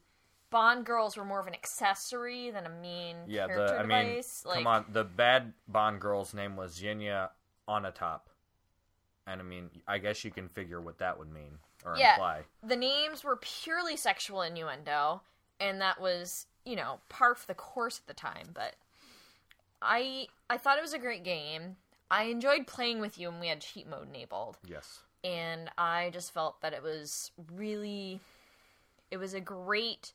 Bond 0.52 0.86
girls 0.86 1.18
were 1.18 1.26
more 1.26 1.40
of 1.40 1.48
an 1.48 1.54
accessory 1.54 2.52
than 2.52 2.66
a 2.66 2.70
mean 2.70 3.18
Yeah, 3.26 3.48
character 3.48 3.76
the 3.76 3.80
I 3.82 3.86
mean, 3.86 4.22
like, 4.46 4.56
come 4.58 4.68
on, 4.68 4.86
the 4.92 5.04
bad 5.04 5.54
Bond 5.68 6.00
girl's 6.00 6.34
name 6.34 6.56
was 6.56 6.74
Xenia 6.76 7.32
Onatop. 7.68 8.22
And 9.26 9.40
I 9.40 9.44
mean, 9.44 9.70
I 9.88 9.98
guess 9.98 10.24
you 10.24 10.32
can 10.32 10.50
figure 10.50 10.82
what 10.82 10.98
that 11.00 11.18
would 11.18 11.32
mean 11.32 11.58
or 11.86 11.96
Yeah. 11.98 12.14
imply. 12.14 12.44
the 12.62 12.76
names 12.76 13.24
were 13.24 13.38
purely 13.38 13.96
sexual 13.96 14.42
innuendo, 14.42 15.22
and 15.60 15.82
that 15.82 16.00
was, 16.00 16.48
you 16.66 16.76
know, 16.76 17.00
par 17.10 17.34
for 17.34 17.48
the 17.48 17.56
course 17.56 18.00
at 18.00 18.08
the 18.08 18.14
time. 18.14 18.52
But 18.54 18.76
I 19.82 20.28
I 20.50 20.58
thought 20.58 20.78
it 20.78 20.82
was 20.82 20.94
a 20.94 21.00
great 21.00 21.24
game. 21.24 21.78
I 22.10 22.24
enjoyed 22.24 22.68
playing 22.68 23.00
with 23.00 23.18
you, 23.18 23.30
and 23.30 23.40
we 23.40 23.48
had 23.48 23.62
cheat 23.62 23.88
mode 23.88 24.10
enabled, 24.10 24.58
Yes. 24.68 25.00
and 25.24 25.72
I 25.78 26.10
just 26.12 26.34
felt 26.34 26.60
that 26.62 26.74
it 26.74 26.84
was 26.84 27.32
really, 27.54 28.20
it 29.10 29.18
was 29.18 29.34
a 29.34 29.40
great 29.40 30.12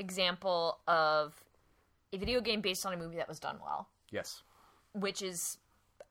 example 0.00 0.78
of 0.88 1.34
a 2.12 2.18
video 2.18 2.40
game 2.40 2.60
based 2.60 2.84
on 2.84 2.92
a 2.92 2.96
movie 2.96 3.16
that 3.18 3.28
was 3.28 3.38
done 3.38 3.58
well, 3.62 3.88
Yes. 4.10 4.42
which 4.92 5.22
is 5.22 5.58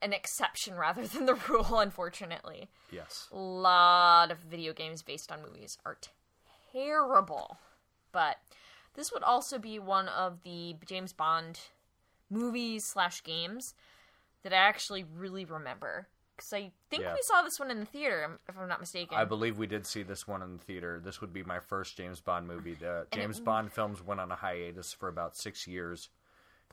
an 0.02 0.14
exception 0.14 0.76
rather 0.76 1.06
than 1.06 1.26
the 1.26 1.34
rule, 1.50 1.80
unfortunately. 1.80 2.70
Yes. 2.92 3.28
A 3.34 3.38
lot 3.38 4.32
of 4.32 4.38
video 4.40 4.72
games 4.72 5.02
based 5.02 5.30
on 5.32 5.42
movies 5.42 5.78
are 5.86 5.98
terrible. 6.72 7.58
But 8.12 8.38
this 8.96 9.12
would 9.12 9.24
also 9.24 9.60
be 9.60 9.78
one 9.80 10.08
of 10.08 10.44
the 10.44 10.76
James 10.86 11.12
Bond 11.14 11.60
movies 12.30 12.86
slash 12.86 13.24
games 13.24 13.74
that 14.44 14.54
I 14.54 14.58
actually 14.58 15.04
really 15.04 15.44
remember. 15.46 16.08
Because 16.40 16.54
I 16.54 16.72
think 16.90 17.04
Yeah. 17.04 17.14
we 17.14 17.22
saw 17.22 17.42
this 17.42 17.60
one 17.60 17.70
in 17.70 17.82
the 17.82 17.86
theater, 17.86 18.40
if 18.48 18.58
I'm 18.58 18.70
not 18.70 18.80
mistaken. 18.80 19.18
I 19.18 19.26
believe 19.26 19.58
we 19.58 19.68
did 19.68 19.86
see 19.86 20.04
this 20.04 20.26
one 20.26 20.42
in 20.42 20.56
the 20.58 20.64
theater. 20.64 21.02
This 21.04 21.20
would 21.20 21.34
be 21.34 21.44
my 21.44 21.60
first 21.60 21.98
James 21.98 22.22
Bond 22.22 22.48
movie. 22.48 22.76
The 22.76 23.00
And 23.00 23.08
it- 23.08 23.12
James 23.16 23.42
Bond 23.42 23.74
films 23.74 24.02
went 24.02 24.22
on 24.22 24.32
a 24.32 24.38
hiatus 24.38 24.94
for 24.94 25.10
about 25.10 25.36
six 25.36 25.68
years, 25.68 26.10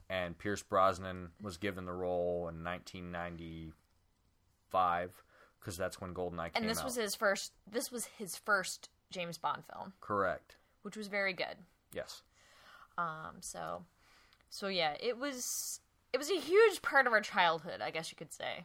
and 0.08 0.38
Pierce 0.38 0.62
Brosnan 0.62 1.32
was 1.40 1.56
given 1.56 1.84
the 1.84 1.92
role 1.92 2.46
in 2.48 2.62
1995 2.62 5.24
because 5.58 5.76
that's 5.76 6.00
when 6.00 6.14
GoldenEye 6.14 6.52
came 6.54 6.62
and 6.62 6.70
this 6.70 6.78
out. 6.78 6.84
was 6.84 6.94
his 6.94 7.16
first. 7.16 7.52
This 7.66 7.90
was 7.90 8.04
his 8.06 8.36
first 8.36 8.88
James 9.10 9.36
Bond 9.38 9.64
film, 9.72 9.94
Correct. 10.00 10.54
which 10.82 10.96
was 10.96 11.08
very 11.08 11.32
good. 11.32 11.56
Yes. 11.92 12.22
Um, 12.96 13.38
so, 13.40 13.84
so 14.48 14.68
yeah, 14.68 14.96
it 15.00 15.18
was. 15.18 15.80
It 16.12 16.18
was 16.18 16.30
a 16.30 16.38
huge 16.38 16.80
part 16.82 17.06
of 17.06 17.12
our 17.12 17.20
childhood, 17.20 17.80
I 17.82 17.90
guess 17.90 18.10
you 18.10 18.16
could 18.16 18.32
say. 18.32 18.64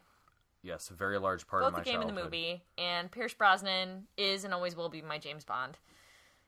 Yes, 0.63 0.89
a 0.89 0.93
very 0.93 1.17
large 1.17 1.47
part 1.47 1.63
both 1.63 1.69
of 1.69 1.73
my 1.73 1.79
the 1.79 1.85
game 1.85 2.01
and 2.01 2.09
the 2.09 2.23
movie. 2.23 2.63
And 2.77 3.11
Pierce 3.11 3.33
Brosnan 3.33 4.07
is 4.17 4.43
and 4.43 4.53
always 4.53 4.75
will 4.75 4.89
be 4.89 5.01
my 5.01 5.17
James 5.17 5.43
Bond. 5.43 5.77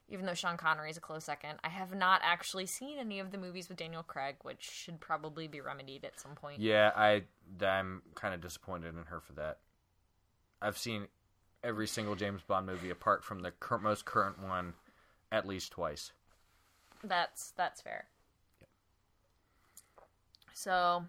Even 0.10 0.26
though 0.26 0.34
Sean 0.34 0.58
Connery 0.58 0.92
is 0.92 0.98
a 0.98 1.02
close 1.02 1.24
second, 1.24 1.60
I 1.64 1.70
have 1.70 1.96
not 1.96 2.22
actually 2.24 2.66
seen 2.66 3.00
any 3.00 3.20
of 3.20 3.32
the 3.32 3.38
movies 3.38 3.70
with 3.70 3.78
Daniel 3.78 4.04
Craig, 4.04 4.36
which 4.44 4.62
should 4.62 5.00
probably 5.00 5.48
be 5.48 5.62
remedied 5.62 6.06
at 6.06 6.20
some 6.20 6.36
point. 6.36 6.60
Yeah, 6.60 6.92
I 6.96 7.24
I'm 7.66 8.04
kind 8.14 8.34
of 8.34 8.42
disappointed 8.42 8.96
in 8.96 9.06
her 9.06 9.20
for 9.22 9.34
that. 9.34 9.60
I've 10.62 10.78
seen 10.78 11.08
every 11.64 11.88
single 11.88 12.16
James 12.16 12.42
Bond 12.44 12.68
movie 12.68 12.90
apart 12.90 13.24
from 13.24 13.40
the 13.40 13.52
cur- 13.52 13.80
most 13.80 14.06
current 14.06 14.44
one 14.44 14.74
at 15.32 15.48
least 15.48 15.72
twice. 15.72 16.12
That's 17.04 17.52
that's 17.58 17.82
fair. 17.82 18.06
So, 20.54 21.06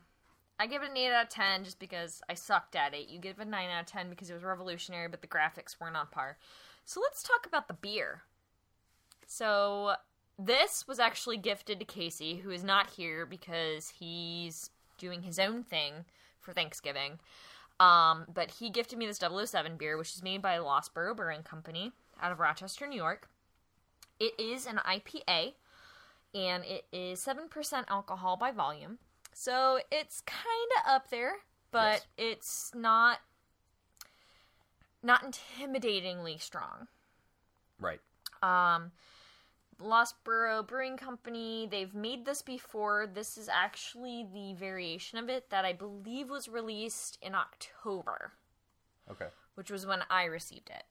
I 0.58 0.66
give 0.66 0.82
it 0.82 0.90
an 0.90 0.96
eight 0.96 1.12
out 1.12 1.24
of 1.24 1.28
ten 1.30 1.64
just 1.64 1.78
because 1.78 2.22
I 2.28 2.34
sucked 2.34 2.76
at 2.76 2.94
it. 2.94 3.08
You 3.08 3.18
give 3.18 3.38
it 3.38 3.46
a 3.46 3.50
nine 3.50 3.70
out 3.70 3.82
of 3.82 3.86
ten 3.86 4.10
because 4.10 4.30
it 4.30 4.34
was 4.34 4.44
revolutionary, 4.44 5.08
but 5.08 5.20
the 5.20 5.26
graphics 5.26 5.80
weren't 5.80 5.96
on 5.96 6.06
par. 6.10 6.38
So 6.84 7.00
let's 7.00 7.22
talk 7.22 7.46
about 7.46 7.66
the 7.66 7.74
beer. 7.74 8.22
So 9.26 9.94
this 10.38 10.86
was 10.86 10.98
actually 10.98 11.38
gifted 11.38 11.78
to 11.78 11.84
Casey, 11.84 12.36
who 12.36 12.50
is 12.50 12.62
not 12.62 12.90
here 12.90 13.26
because 13.26 13.88
he's 13.88 14.70
doing 14.98 15.22
his 15.22 15.38
own 15.38 15.62
thing 15.62 16.04
for 16.40 16.52
Thanksgiving. 16.52 17.18
Um, 17.80 18.26
but 18.32 18.52
he 18.52 18.70
gifted 18.70 18.98
me 18.98 19.06
this 19.06 19.18
007 19.18 19.76
beer, 19.76 19.96
which 19.96 20.14
is 20.14 20.22
made 20.22 20.42
by 20.42 20.58
Lost 20.58 20.94
Borough 20.94 21.14
Brewing 21.14 21.42
Company 21.42 21.92
out 22.20 22.32
of 22.32 22.38
Rochester, 22.38 22.86
New 22.86 22.96
York. 22.96 23.28
It 24.20 24.38
is 24.38 24.66
an 24.66 24.80
IPA, 24.86 25.54
and 26.34 26.64
it 26.64 26.84
is 26.92 27.24
7% 27.24 27.84
alcohol 27.88 28.36
by 28.36 28.52
volume. 28.52 28.98
So 29.34 29.80
it's 29.90 30.20
kind 30.22 30.70
of 30.78 30.90
up 30.92 31.10
there, 31.10 31.34
but 31.70 32.06
Yes. 32.16 32.34
it's 32.34 32.74
not 32.74 33.18
not 35.02 35.22
intimidatingly 35.22 36.40
strong. 36.40 36.88
Right. 37.78 38.00
Um, 38.42 38.92
Lost 39.78 40.22
Borough 40.24 40.62
Brewing 40.62 40.96
Company, 40.96 41.68
they've 41.70 41.94
made 41.94 42.24
this 42.24 42.40
before. 42.40 43.06
This 43.06 43.36
is 43.36 43.48
actually 43.50 44.26
the 44.32 44.54
variation 44.54 45.18
of 45.18 45.28
it 45.28 45.50
that 45.50 45.64
I 45.66 45.74
believe 45.74 46.30
was 46.30 46.48
released 46.48 47.18
in 47.20 47.34
October, 47.34 48.32
Okay. 49.10 49.28
which 49.56 49.70
was 49.70 49.84
when 49.84 50.04
I 50.08 50.24
received 50.24 50.70
it. 50.70 50.84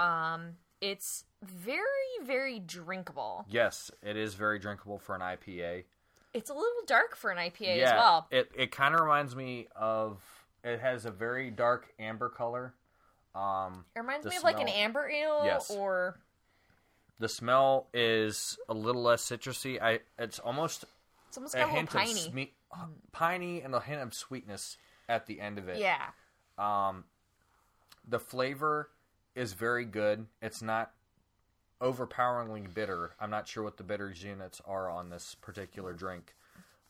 Um, 0.00 0.56
it's 0.80 1.24
very, 1.42 1.84
very 2.22 2.60
drinkable. 2.60 3.44
Yes, 3.48 3.90
it 4.00 4.16
is 4.16 4.34
very 4.34 4.58
drinkable 4.58 4.98
for 4.98 5.14
an 5.14 5.20
IPA. 5.20 5.84
It's 6.38 6.50
a 6.50 6.54
little 6.54 6.82
dark 6.86 7.16
for 7.16 7.30
an 7.30 7.38
IPA 7.38 7.76
yeah, 7.78 7.84
as 7.84 7.92
well. 7.92 8.26
it 8.30 8.50
it 8.56 8.70
kind 8.72 8.94
of 8.94 9.00
reminds 9.00 9.34
me 9.36 9.68
of. 9.76 10.22
It 10.64 10.80
has 10.80 11.04
a 11.04 11.10
very 11.10 11.50
dark 11.50 11.86
amber 11.98 12.28
color. 12.28 12.74
Um, 13.34 13.84
It 13.94 14.00
reminds 14.00 14.26
me 14.26 14.36
of 14.36 14.42
like 14.42 14.58
an 14.60 14.68
amber 14.68 15.08
ale 15.08 15.42
Yes. 15.44 15.70
or 15.70 16.18
the 17.20 17.28
smell 17.28 17.86
is 17.94 18.58
a 18.68 18.74
little 18.74 19.02
less 19.02 19.22
citrusy. 19.24 19.80
I 19.80 20.00
it's 20.18 20.38
almost 20.40 20.84
it's 21.28 21.36
almost 21.36 21.54
a 21.54 21.58
got 21.58 21.62
a, 21.62 21.66
little 21.66 21.76
hint 21.78 21.90
piney. 21.90 22.10
of 22.10 22.32
sme- 22.32 22.88
piney 23.12 23.60
and 23.62 23.74
a 23.74 23.80
hint 23.80 24.00
of 24.02 24.14
sweetness 24.14 24.76
at 25.08 25.26
the 25.26 25.40
end 25.40 25.58
of 25.58 25.68
it. 25.68 25.78
yeah. 25.78 26.06
Um, 26.58 27.04
the 28.06 28.18
flavor 28.18 28.90
is 29.36 29.52
very 29.52 29.84
good. 29.84 30.26
It's 30.42 30.60
not 30.60 30.90
overpoweringly 31.80 32.66
bitter. 32.74 33.14
I'm 33.20 33.30
not 33.30 33.48
sure 33.48 33.62
what 33.62 33.76
the 33.76 33.82
bitters 33.82 34.22
units 34.22 34.60
are 34.66 34.90
on 34.90 35.10
this 35.10 35.36
particular 35.40 35.92
drink, 35.92 36.34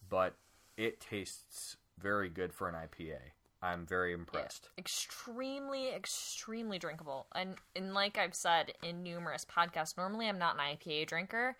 but 0.08 0.34
it 0.76 1.00
tastes 1.00 1.76
very 1.98 2.28
good 2.28 2.52
for 2.52 2.68
an 2.68 2.74
IPA. 2.74 3.18
I'm 3.60 3.86
very 3.86 4.12
impressed. 4.12 4.68
Extremely, 4.78 5.88
extremely 5.88 6.78
drinkable. 6.78 7.26
And 7.34 7.56
and 7.74 7.92
like 7.92 8.16
I've 8.16 8.34
said 8.34 8.72
in 8.82 9.02
numerous 9.02 9.44
podcasts, 9.44 9.96
normally 9.96 10.28
I'm 10.28 10.38
not 10.38 10.54
an 10.54 10.76
IPA 10.76 11.08
drinker. 11.08 11.56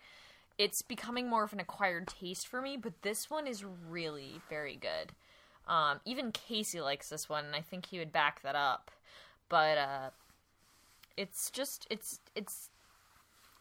It's 0.57 0.81
becoming 0.81 1.29
more 1.29 1.43
of 1.43 1.53
an 1.53 1.59
acquired 1.59 2.07
taste 2.07 2.47
for 2.47 2.61
me, 2.61 2.77
but 2.77 3.01
this 3.01 3.29
one 3.29 3.47
is 3.47 3.65
really 3.65 4.41
very 4.49 4.75
good. 4.75 5.13
Um, 5.67 5.99
even 6.05 6.31
Casey 6.31 6.81
likes 6.81 7.09
this 7.09 7.29
one, 7.29 7.45
and 7.45 7.55
I 7.55 7.61
think 7.61 7.85
he 7.85 7.99
would 7.99 8.11
back 8.11 8.41
that 8.41 8.55
up. 8.55 8.91
But 9.49 9.77
uh, 9.77 10.09
it's 11.17 11.51
just 11.51 11.85
it's 11.89 12.19
it's 12.33 12.69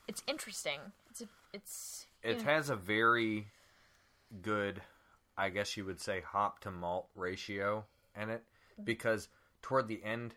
it's 0.08 0.22
interesting. 0.26 0.80
It's 1.10 1.20
a, 1.20 1.28
it's 1.52 2.06
It 2.22 2.42
has 2.42 2.70
a 2.70 2.76
very 2.76 3.46
good, 4.42 4.80
I 5.36 5.50
guess 5.50 5.76
you 5.76 5.84
would 5.84 6.00
say, 6.00 6.22
hop 6.22 6.60
to 6.60 6.70
malt 6.70 7.08
ratio 7.14 7.84
in 8.20 8.30
it 8.30 8.42
because 8.82 9.28
toward 9.62 9.86
the 9.86 10.02
end, 10.02 10.34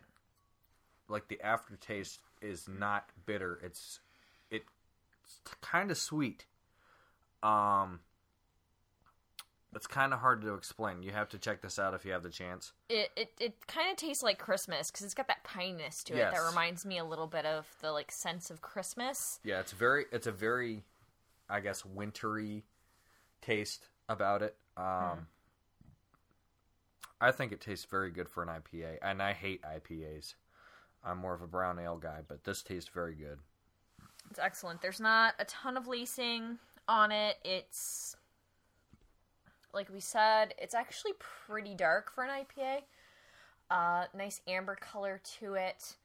like 1.08 1.28
the 1.28 1.40
aftertaste 1.42 2.20
is 2.40 2.68
not 2.68 3.08
bitter. 3.26 3.58
It's 3.64 4.00
it's 4.50 4.66
kind 5.60 5.90
of 5.90 5.98
sweet. 5.98 6.46
Um, 7.42 8.00
it's 9.74 9.86
kind 9.86 10.12
of 10.12 10.20
hard 10.20 10.42
to 10.42 10.54
explain. 10.54 11.02
You 11.02 11.12
have 11.12 11.28
to 11.30 11.38
check 11.38 11.62
this 11.62 11.78
out 11.78 11.94
if 11.94 12.04
you 12.04 12.12
have 12.12 12.22
the 12.22 12.30
chance. 12.30 12.72
it 12.88 13.10
it, 13.16 13.32
it 13.40 13.66
kind 13.66 13.90
of 13.90 13.96
tastes 13.96 14.22
like 14.22 14.38
Christmas 14.38 14.90
because 14.90 15.04
it's 15.04 15.14
got 15.14 15.28
that 15.28 15.44
pineness 15.44 16.04
to 16.04 16.14
it 16.14 16.18
Yes. 16.18 16.34
that 16.34 16.46
reminds 16.46 16.84
me 16.84 16.98
a 16.98 17.04
little 17.04 17.26
bit 17.26 17.44
of 17.46 17.66
the 17.80 17.90
like 17.92 18.10
sense 18.12 18.50
of 18.50 18.60
Christmas. 18.62 19.40
Yeah, 19.44 19.60
it's 19.60 19.72
very 19.72 20.04
it's 20.12 20.26
a 20.26 20.32
very 20.32 20.82
I 21.48 21.60
guess 21.60 21.84
wintry 21.84 22.64
taste 23.40 23.88
about 24.08 24.42
it. 24.42 24.56
Um 24.76 25.26
I 27.20 27.30
think 27.30 27.52
it 27.52 27.60
tastes 27.60 27.84
very 27.84 28.10
good 28.10 28.28
for 28.28 28.42
an 28.42 28.48
IPA, 28.48 28.98
and 29.00 29.22
I 29.22 29.32
hate 29.32 29.62
IPAs. 29.62 30.34
I'm 31.04 31.18
more 31.18 31.34
of 31.34 31.40
a 31.42 31.46
brown 31.46 31.78
ale 31.78 31.96
guy, 31.96 32.20
but 32.26 32.42
this 32.44 32.62
tastes 32.62 32.90
very 32.92 33.14
good. 33.14 33.38
It's 34.30 34.38
excellent. 34.40 34.82
There's 34.82 35.00
not 35.00 35.34
a 35.38 35.44
ton 35.44 35.76
of 35.76 35.86
lacing 35.86 36.58
on 36.88 37.12
it. 37.12 37.36
It's 37.44 38.16
like 39.72 39.88
we 39.92 40.00
said, 40.00 40.54
it's 40.58 40.74
actually 40.74 41.12
pretty 41.46 41.74
dark 41.74 42.12
for 42.14 42.24
an 42.24 42.30
IPA. 42.30 42.80
Uh, 43.70 44.04
nice 44.14 44.40
amber 44.46 44.76
color 44.76 45.20
to 45.40 45.54
it, 45.54 45.96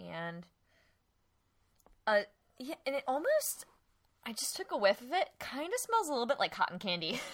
and 0.00 0.44
uh, 2.06 2.20
yeah, 2.58 2.74
and 2.86 2.96
it 2.96 3.04
almost. 3.06 3.66
I 4.26 4.32
just 4.32 4.54
took 4.56 4.70
a 4.70 4.76
whiff 4.76 5.00
of 5.00 5.12
it. 5.12 5.30
Kind 5.38 5.72
of 5.72 5.80
smells 5.80 6.08
a 6.08 6.12
little 6.12 6.26
bit 6.26 6.38
like 6.38 6.52
cotton 6.52 6.78
candy. 6.78 7.20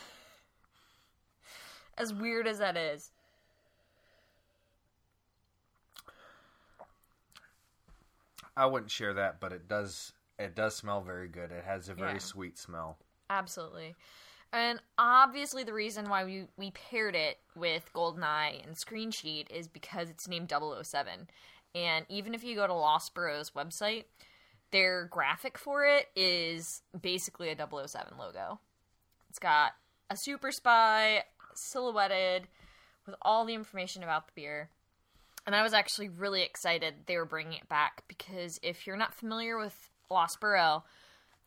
as 1.98 2.12
weird 2.12 2.46
as 2.46 2.58
that 2.58 2.76
is. 2.76 3.10
I 8.57 8.66
wouldn't 8.66 8.90
share 8.90 9.14
that, 9.14 9.40
but 9.40 9.52
it 9.52 9.68
does 9.68 10.12
it 10.38 10.54
does 10.54 10.76
smell 10.76 11.00
very 11.00 11.28
good. 11.28 11.50
It 11.50 11.64
has 11.64 11.88
a 11.88 11.94
very 11.94 12.12
Yeah. 12.12 12.18
sweet 12.18 12.59
smell. 12.59 12.98
Absolutely. 13.31 13.94
And 14.52 14.80
obviously, 14.96 15.64
the 15.64 15.72
reason 15.72 16.09
why 16.09 16.24
we, 16.24 16.44
we 16.56 16.70
paired 16.70 17.14
it 17.14 17.38
with 17.54 17.90
GoldenEye 17.94 18.66
and 18.66 18.76
Screen 18.76 19.11
Cheat 19.11 19.50
is 19.50 19.68
because 19.68 20.09
it's 20.09 20.28
named 20.28 20.50
007. 20.50 21.28
And 21.74 22.06
even 22.09 22.35
if 22.35 22.42
you 22.42 22.54
go 22.54 22.66
to 22.66 22.72
Lost 22.72 23.14
Borough's 23.14 23.50
website, 23.50 24.04
their 24.70 25.04
graphic 25.06 25.59
for 25.59 25.85
it 25.85 26.06
is 26.16 26.82
basically 27.00 27.50
a 27.50 27.56
007 27.56 28.16
logo. 28.18 28.61
It's 29.28 29.38
got 29.38 29.72
a 30.11 30.16
super 30.16 30.50
spy 30.50 31.24
silhouetted 31.54 32.48
with 33.06 33.14
all 33.22 33.44
the 33.44 33.54
information 33.54 34.02
about 34.02 34.26
the 34.26 34.32
beer. 34.35 34.70
And 35.46 35.54
I 35.54 35.62
was 35.62 35.74
actually 35.74 36.09
really 36.09 36.42
excited 36.42 36.94
they 37.06 37.16
were 37.16 37.24
bringing 37.24 37.59
it 37.59 37.68
back 37.68 38.02
because 38.09 38.59
if 38.62 38.87
you're 38.87 38.96
not 38.96 39.14
familiar 39.14 39.59
with 39.59 39.90
Lost 40.11 40.40
Borough, 40.40 40.82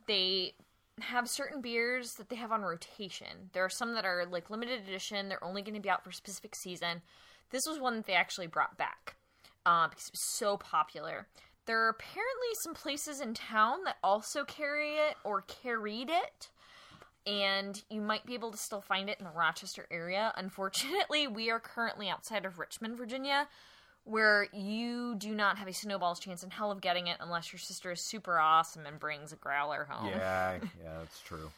they 0.08 0.54
have 1.02 1.30
certain 1.30 1.62
beers 1.62 2.14
that 2.16 2.30
they 2.30 2.36
have 2.36 2.52
on 2.52 2.62
rotation. 2.62 3.50
There 3.54 3.66
are 3.66 3.70
some 3.70 3.94
that 3.96 4.06
are 4.06 4.26
like 4.30 4.50
limited 4.50 4.82
edition, 4.88 5.30
they're 5.30 5.44
only 5.44 5.62
going 5.62 5.76
to 5.76 5.82
be 5.82 5.90
out 5.90 6.04
for 6.04 6.10
a 6.10 6.14
specific 6.14 6.56
season. 6.56 7.02
This 7.52 7.66
was 7.68 7.80
one 7.80 7.98
that 7.98 8.06
they 8.06 8.14
actually 8.14 8.48
brought 8.48 8.78
back 8.78 9.16
uh, 9.66 9.88
because 9.88 10.08
it 10.08 10.14
was 10.14 10.38
so 10.38 10.58
popular. 10.58 11.28
There 11.66 11.86
are 11.86 11.90
apparently 11.90 12.48
some 12.64 12.74
places 12.74 13.22
in 13.22 13.34
town 13.34 13.84
that 13.86 13.98
also 14.04 14.44
carry 14.44 14.96
it 14.96 15.16
or 15.24 15.42
carried 15.42 16.10
it, 16.10 16.50
and 17.28 17.84
you 17.90 18.02
might 18.02 18.26
be 18.26 18.34
able 18.34 18.52
to 18.52 18.58
still 18.58 18.82
find 18.82 19.10
it 19.10 19.20
in 19.20 19.26
the 19.26 19.32
Rochester 19.32 19.86
area. 19.92 20.34
Unfortunately, 20.36 21.28
we 21.28 21.52
are 21.52 21.60
currently 21.60 22.10
outside 22.10 22.46
of 22.46 22.58
Richmond, 22.58 22.98
Virginia, 22.98 23.48
where 24.10 24.48
you 24.54 25.16
do 25.16 25.36
not 25.36 25.58
have 25.58 25.68
a 25.68 25.74
snowball's 25.74 26.20
chance 26.20 26.44
in 26.44 26.50
hell 26.50 26.72
of 26.72 26.82
getting 26.82 27.08
it 27.08 27.18
unless 27.20 27.54
your 27.54 27.60
sister 27.60 27.92
is 27.92 28.02
super 28.02 28.40
awesome 28.40 28.86
and 28.86 29.00
brings 29.00 29.32
a 29.32 29.36
growler 29.36 29.88
home. 29.90 30.10
Yeah, 30.10 30.58
yeah, 30.84 30.98
that's 31.00 31.22
true. 31.22 31.50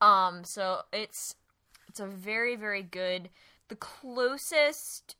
Um, 0.00 0.44
so 0.44 0.82
it's 0.92 1.34
it's 1.88 2.00
a 2.00 2.06
very 2.06 2.56
very 2.56 2.82
good. 2.82 3.30
The 3.68 3.76
closest 3.76 5.16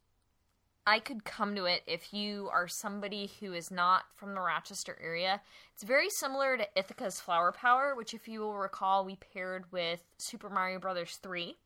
I 0.86 0.98
could 0.98 1.24
come 1.24 1.54
to 1.56 1.64
it 1.64 1.82
if 1.86 2.12
you 2.12 2.50
are 2.52 2.68
somebody 2.68 3.30
who 3.40 3.54
is 3.54 3.70
not 3.70 4.02
from 4.14 4.34
the 4.34 4.40
Rochester 4.40 4.98
area. 5.02 5.40
It's 5.72 5.82
very 5.82 6.10
similar 6.10 6.58
to 6.58 6.68
Ithaca's 6.76 7.20
Flower 7.20 7.52
Power, 7.52 7.94
which 7.96 8.12
if 8.12 8.28
you 8.28 8.40
will 8.40 8.58
recall 8.58 9.04
we 9.04 9.16
paired 9.16 9.64
with 9.72 10.02
Super 10.18 10.50
Mario 10.50 10.78
Brothers 10.78 11.18
3. 11.22 11.56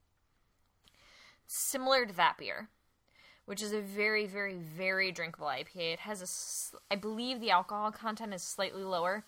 Similar 1.48 2.06
to 2.06 2.14
that 2.14 2.36
beer, 2.38 2.68
which 3.48 3.62
is 3.62 3.72
a 3.72 3.80
very 3.80 4.26
very 4.26 4.54
very 4.54 5.10
drinkable 5.10 5.46
IPA. 5.48 5.94
It 5.94 6.00
has 6.00 6.20
a 6.20 6.24
s- 6.24 6.74
I 6.90 6.96
believe 6.96 7.40
the 7.40 7.50
alcohol 7.50 7.90
content 7.90 8.34
is 8.34 8.42
slightly 8.42 8.84
lower 8.84 9.24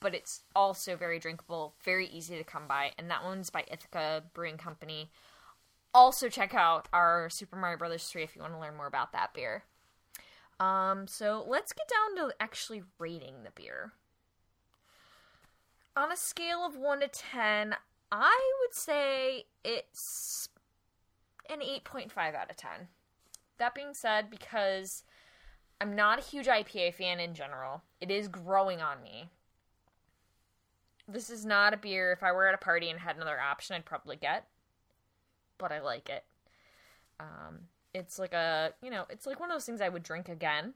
but 0.00 0.14
it's 0.14 0.40
also 0.56 0.96
very 0.96 1.18
drinkable, 1.18 1.74
very 1.84 2.06
easy 2.06 2.36
to 2.38 2.42
come 2.42 2.66
by, 2.66 2.92
and 2.98 3.10
that 3.10 3.22
one's 3.22 3.50
by 3.50 3.64
Ithaca 3.70 4.24
Brewing 4.32 4.56
Company. 4.56 5.10
Also, 5.92 6.28
check 6.30 6.54
out 6.54 6.88
our 6.92 7.28
Super 7.28 7.56
Mario 7.56 7.76
Brothers 7.76 8.06
3 8.08 8.22
if 8.22 8.34
you 8.34 8.40
want 8.40 8.54
to 8.54 8.58
learn 8.58 8.76
more 8.76 8.86
about 8.86 9.12
that 9.12 9.34
beer. 9.34 9.64
Um, 10.58 11.06
so 11.06 11.44
let's 11.46 11.74
get 11.74 11.86
down 11.88 12.16
to 12.16 12.34
actually 12.40 12.82
rating 12.98 13.42
the 13.44 13.50
beer. 13.50 13.92
On 15.96 16.10
a 16.10 16.16
scale 16.16 16.64
of 16.64 16.76
1 16.76 17.00
to 17.00 17.08
10, 17.08 17.76
I 18.10 18.52
would 18.60 18.74
say 18.74 19.44
it's 19.64 20.48
an 21.50 21.60
8.5 21.60 22.34
out 22.34 22.50
of 22.50 22.56
10. 22.56 22.88
That 23.60 23.76
being 23.76 23.94
said, 23.94 24.28
because 24.28 25.04
I'm 25.80 25.94
not 25.94 26.18
a 26.18 26.22
huge 26.22 26.46
IPA 26.46 26.94
fan 26.94 27.20
in 27.20 27.34
general, 27.34 27.82
it 28.00 28.10
is 28.10 28.26
growing 28.26 28.80
on 28.80 29.00
me 29.02 29.30
this 31.12 31.30
is 31.30 31.44
not 31.44 31.74
a 31.74 31.76
beer 31.76 32.12
if 32.12 32.22
I 32.22 32.32
were 32.32 32.46
at 32.46 32.54
a 32.54 32.58
party 32.58 32.88
and 32.90 32.98
had 32.98 33.16
another 33.16 33.40
option 33.40 33.76
I'd 33.76 33.84
probably 33.84 34.16
get. 34.16 34.46
But 35.58 35.72
I 35.72 35.80
like 35.80 36.08
it. 36.08 36.24
Um, 37.18 37.60
it's 37.92 38.18
like 38.18 38.32
a, 38.32 38.72
you 38.82 38.90
know, 38.90 39.04
it's 39.10 39.26
like 39.26 39.40
one 39.40 39.50
of 39.50 39.54
those 39.54 39.64
things 39.64 39.80
I 39.80 39.88
would 39.88 40.02
drink 40.02 40.28
again 40.28 40.74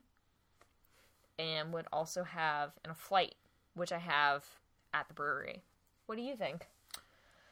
and 1.39 1.73
would 1.73 1.87
also 1.93 2.25
have 2.25 2.73
in 2.85 2.91
a 2.91 2.95
flight, 2.95 3.35
which 3.75 3.93
I 3.93 3.99
have 3.99 4.45
at 4.93 5.09
the 5.09 5.15
brewery. 5.15 5.63
What 6.07 6.17
do 6.17 6.23
you 6.23 6.37
think? 6.37 6.67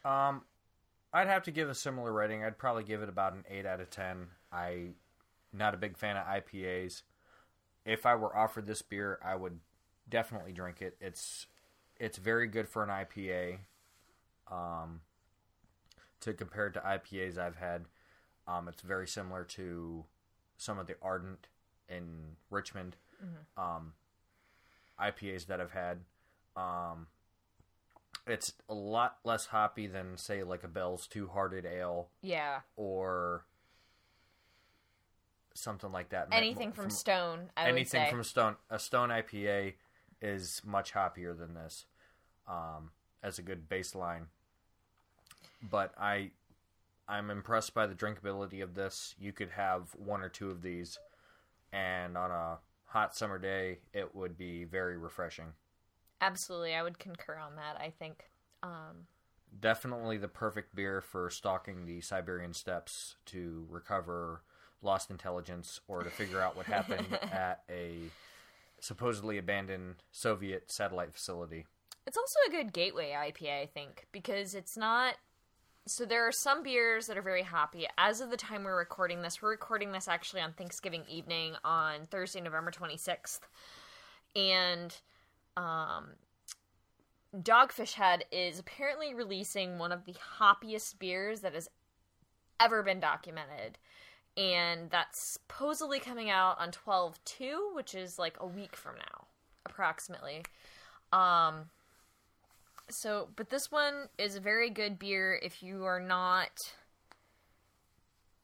Um, 0.04 0.42
I'd 1.12 1.28
have 1.28 1.44
to 1.44 1.50
give 1.50 1.70
a 1.70 1.74
similar 1.74 2.12
rating. 2.12 2.44
I'd 2.44 2.58
probably 2.58 2.84
give 2.84 3.02
it 3.02 3.08
about 3.08 3.32
an 3.32 3.44
eight 3.48 3.64
out 3.64 3.80
of 3.80 3.90
ten. 3.90 4.26
I 4.52 4.88
not 5.52 5.74
a 5.74 5.76
big 5.76 5.96
fan 5.96 6.16
of 6.16 6.26
IPAs. 6.26 7.02
If 7.84 8.06
I 8.06 8.14
were 8.14 8.36
offered 8.36 8.66
this 8.66 8.82
beer, 8.82 9.18
I 9.24 9.34
would 9.34 9.58
definitely 10.08 10.52
drink 10.52 10.80
it. 10.82 10.96
It's 11.00 11.46
it's 11.98 12.18
very 12.18 12.46
good 12.48 12.68
for 12.68 12.82
an 12.82 12.88
IPA. 12.88 13.58
Um, 14.50 15.00
to 16.20 16.32
compare 16.32 16.66
it 16.68 16.74
to 16.74 16.80
IPAs 16.80 17.38
I've 17.38 17.56
had, 17.56 17.84
um, 18.46 18.68
it's 18.68 18.82
very 18.82 19.08
similar 19.08 19.44
to 19.44 20.04
some 20.56 20.78
of 20.78 20.86
the 20.86 20.94
Ardent 21.02 21.48
in 21.88 22.36
Richmond 22.50 22.96
um, 23.56 23.92
IPAs 25.00 25.46
that 25.46 25.60
I've 25.60 25.72
had. 25.72 26.00
Um, 26.56 27.06
it's 28.26 28.52
a 28.68 28.74
lot 28.74 29.18
less 29.24 29.46
hoppy 29.46 29.86
than 29.88 30.16
say 30.16 30.42
like 30.44 30.62
a 30.64 30.68
Bell's 30.68 31.06
Two 31.08 31.28
Hearted 31.28 31.66
Ale 31.66 32.08
Yeah. 32.20 32.60
or 32.76 33.44
something 35.54 35.92
like 35.92 36.10
that. 36.10 36.28
Anything 36.32 36.72
from, 36.72 36.90
Stone, 36.90 37.50
I 37.56 37.64
would 37.64 37.72
anything 37.72 38.10
from 38.10 38.24
Stone. 38.24 38.56
A 38.70 38.78
Stone 38.78 39.10
IPA 39.10 39.74
is 40.20 40.62
much 40.64 40.92
hoppier 40.92 41.36
than 41.36 41.54
this, 41.54 41.86
um, 42.48 42.90
as 43.22 43.38
a 43.38 43.42
good 43.42 43.68
baseline. 43.68 44.26
But 45.62 45.92
I, 45.98 46.30
I'm 47.08 47.30
impressed 47.30 47.74
by 47.74 47.86
the 47.86 47.94
drinkability 47.94 48.62
of 48.62 48.74
this. 48.74 49.14
You 49.18 49.32
could 49.32 49.50
have 49.50 49.94
one 49.94 50.22
or 50.22 50.28
two 50.28 50.50
of 50.50 50.62
these, 50.62 50.98
and 51.72 52.16
on 52.16 52.30
a 52.30 52.58
hot 52.86 53.16
summer 53.16 53.38
day, 53.38 53.78
it 53.92 54.14
would 54.14 54.36
be 54.36 54.64
very 54.64 54.96
refreshing. 54.96 55.52
Absolutely, 56.20 56.74
I 56.74 56.82
would 56.82 56.98
concur 56.98 57.36
on 57.36 57.56
that. 57.56 57.80
I 57.80 57.90
think. 57.90 58.30
Um, 58.62 59.06
Definitely 59.60 60.16
the 60.16 60.28
perfect 60.28 60.74
beer 60.74 61.02
for 61.02 61.28
stalking 61.28 61.84
the 61.84 62.00
Siberian 62.00 62.54
steppes 62.54 63.16
to 63.26 63.66
recover 63.68 64.42
lost 64.82 65.10
intelligence 65.10 65.80
or 65.88 66.02
to 66.02 66.10
figure 66.10 66.40
out 66.40 66.56
what 66.56 66.66
happened 66.66 67.06
at 67.32 67.62
a 67.70 68.10
supposedly 68.80 69.38
abandoned 69.38 69.96
Soviet 70.10 70.70
satellite 70.70 71.12
facility. 71.12 71.66
It's 72.06 72.16
also 72.16 72.38
a 72.48 72.50
good 72.50 72.72
gateway 72.72 73.12
IPA, 73.12 73.62
I 73.62 73.66
think, 73.66 74.06
because 74.12 74.54
it's 74.54 74.76
not. 74.76 75.14
So 75.86 76.04
there 76.04 76.26
are 76.26 76.32
some 76.32 76.62
beers 76.62 77.06
that 77.06 77.16
are 77.16 77.22
very 77.22 77.42
hoppy. 77.42 77.86
As 77.98 78.20
of 78.20 78.30
the 78.30 78.36
time 78.36 78.64
we're 78.64 78.76
recording 78.76 79.22
this, 79.22 79.42
we're 79.42 79.50
recording 79.50 79.92
this 79.92 80.08
actually 80.08 80.40
on 80.40 80.52
Thanksgiving 80.52 81.04
evening 81.08 81.54
on 81.64 82.06
Thursday, 82.10 82.40
November 82.40 82.70
26th. 82.70 83.40
And 84.36 84.96
um, 85.56 86.10
Dogfish 87.36 87.94
Head 87.94 88.24
is 88.30 88.58
apparently 88.58 89.14
releasing 89.14 89.78
one 89.78 89.92
of 89.92 90.04
the 90.04 90.14
hoppiest 90.38 90.98
beers 90.98 91.40
that 91.40 91.54
has 91.54 91.68
ever 92.60 92.82
been 92.82 93.00
documented. 93.00 93.78
And 94.36 94.90
that's 94.90 95.32
supposedly 95.32 96.00
coming 96.00 96.30
out 96.30 96.58
on 96.58 96.70
12 96.70 97.22
2, 97.24 97.70
which 97.74 97.94
is 97.94 98.18
like 98.18 98.36
a 98.40 98.46
week 98.46 98.74
from 98.74 98.96
now, 98.96 99.26
approximately. 99.66 100.42
Um, 101.12 101.66
so, 102.88 103.28
but 103.36 103.50
this 103.50 103.70
one 103.70 104.08
is 104.18 104.36
a 104.36 104.40
very 104.40 104.70
good 104.70 104.98
beer 104.98 105.38
if 105.42 105.62
you 105.62 105.84
are 105.84 106.00
not. 106.00 106.50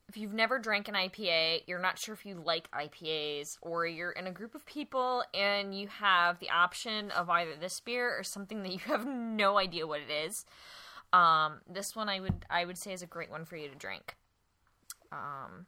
If 0.09 0.17
you've 0.17 0.33
never 0.33 0.59
drank 0.59 0.89
an 0.89 0.95
IPA, 0.95 1.63
you're 1.67 1.79
not 1.79 1.99
sure 1.99 2.15
if 2.15 2.25
you 2.25 2.41
like 2.43 2.71
IPAs, 2.71 3.59
or 3.61 3.87
you're 3.87 4.13
in 4.13 4.27
a 4.27 4.31
group 4.31 4.55
of 4.55 4.65
people 4.65 5.23
and 5.35 5.79
you 5.79 5.89
have 5.89 6.39
the 6.39 6.49
option 6.49 7.11
of 7.11 7.29
either 7.29 7.57
this 7.61 7.79
beer 7.81 8.19
or 8.19 8.23
something 8.23 8.63
that 8.63 8.73
you 8.73 8.79
have 8.87 9.07
no 9.07 9.59
idea 9.59 9.87
what 9.87 10.01
it 10.01 10.11
is. 10.11 10.47
Um, 11.13 11.61
this 11.69 11.95
one 11.97 12.09
I 12.09 12.21
would 12.21 12.45
I 12.51 12.65
would 12.65 12.79
say 12.79 12.93
is 12.93 13.03
a 13.03 13.07
great 13.07 13.31
one 13.31 13.45
for 13.45 13.57
you 13.57 13.69
to 13.69 13.75
drink. 13.75 14.17
Um, 15.13 15.67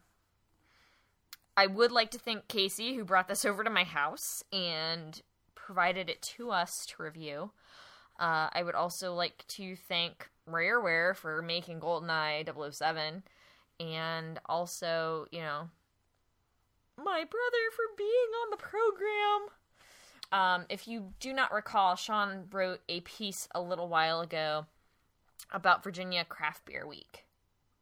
I 1.56 1.66
would 1.66 1.92
like 1.92 2.10
to 2.12 2.18
thank 2.18 2.48
Casey 2.48 2.94
who 2.94 3.04
brought 3.04 3.28
this 3.28 3.44
over 3.44 3.64
to 3.64 3.70
my 3.70 3.84
house 3.84 4.42
and 4.52 5.20
provided 5.54 6.08
it 6.08 6.22
to 6.22 6.50
us 6.50 6.86
to 6.86 7.02
review. 7.02 7.50
Uh, 8.18 8.48
I 8.52 8.62
would 8.62 8.74
also 8.74 9.14
like 9.14 9.44
to 9.48 9.76
thank 9.76 10.28
Rareware 10.48 11.16
for 11.16 11.42
making 11.42 11.80
GoldenEye 11.80 12.72
007 12.72 13.22
and 13.78 14.38
also, 14.46 15.26
you 15.30 15.40
know, 15.40 15.70
my 16.98 17.24
brother 17.24 17.64
for 17.74 17.84
being 17.96 18.10
on 18.42 18.50
the 18.50 18.56
program. 18.56 19.48
Um, 20.32 20.66
if 20.68 20.86
you 20.86 21.12
do 21.18 21.32
not 21.32 21.52
recall, 21.52 21.96
Sean 21.96 22.46
wrote 22.52 22.80
a 22.88 23.00
piece 23.00 23.48
a 23.54 23.60
little 23.60 23.88
while 23.88 24.20
ago 24.20 24.66
about 25.52 25.82
Virginia 25.82 26.24
Craft 26.24 26.66
Beer 26.66 26.86
Week. 26.86 27.24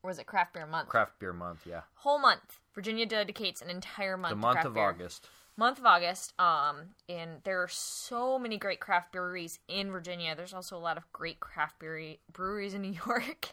Or 0.03 0.09
was 0.09 0.19
it 0.19 0.27
Craft 0.27 0.55
Beer 0.55 0.67
Month? 0.67 0.89
Craft 0.89 1.19
beer 1.19 1.33
month, 1.33 1.67
yeah. 1.67 1.83
Whole 1.97 2.21
month. 2.21 2.61
Virginia 2.79 3.07
dedicates 3.07 3.61
an 3.61 3.71
entire 3.71 4.17
month 4.17 4.31
The 4.31 4.37
to 4.37 4.41
month 4.41 4.65
of 4.65 4.75
beer 4.75 4.85
August. 4.85 5.29
month 5.57 5.81
of 5.81 5.85
August. 5.87 6.33
Um, 6.39 6.91
and 7.09 7.43
there 7.43 7.61
are 7.61 7.67
so 7.67 8.39
many 8.39 8.57
great 8.57 8.79
craft 8.79 9.11
breweries 9.11 9.59
in 9.67 9.91
Virginia. 9.91 10.37
There's 10.37 10.55
also 10.55 10.77
a 10.77 10.79
lot 10.79 10.97
of 10.97 11.13
great 11.13 11.41
craft 11.41 11.81
brewery 11.81 12.21
breweries 12.33 12.75
in 12.75 12.83
New 12.83 12.93
York. 13.07 13.49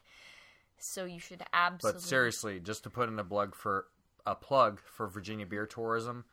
So 0.78 1.06
you 1.06 1.20
should 1.20 1.42
absolutely. 1.52 2.02
But 2.02 2.08
seriously, 2.08 2.60
just 2.60 2.84
to 2.84 2.92
put 2.92 3.10
in 3.10 3.18
a 3.18 3.24
plug 3.24 3.56
for 3.56 3.88
a 4.28 4.36
plug 4.36 4.80
for 4.80 5.08
Virginia 5.08 5.48
beer 5.48 5.66
tourism, 5.66 6.26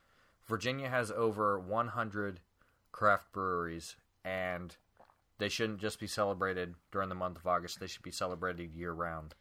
Virginia 0.46 0.90
has 0.90 1.10
over 1.10 1.58
100 1.58 2.40
craft 2.90 3.32
breweries, 3.32 3.96
and 4.22 4.76
they 5.38 5.48
shouldn't 5.48 5.80
just 5.80 5.98
be 5.98 6.06
celebrated 6.06 6.74
during 6.90 7.08
the 7.08 7.14
month 7.14 7.38
of 7.38 7.46
August. 7.46 7.80
They 7.80 7.86
should 7.86 8.02
be 8.02 8.10
celebrated 8.10 8.74
year 8.74 8.92
round. 8.92 9.34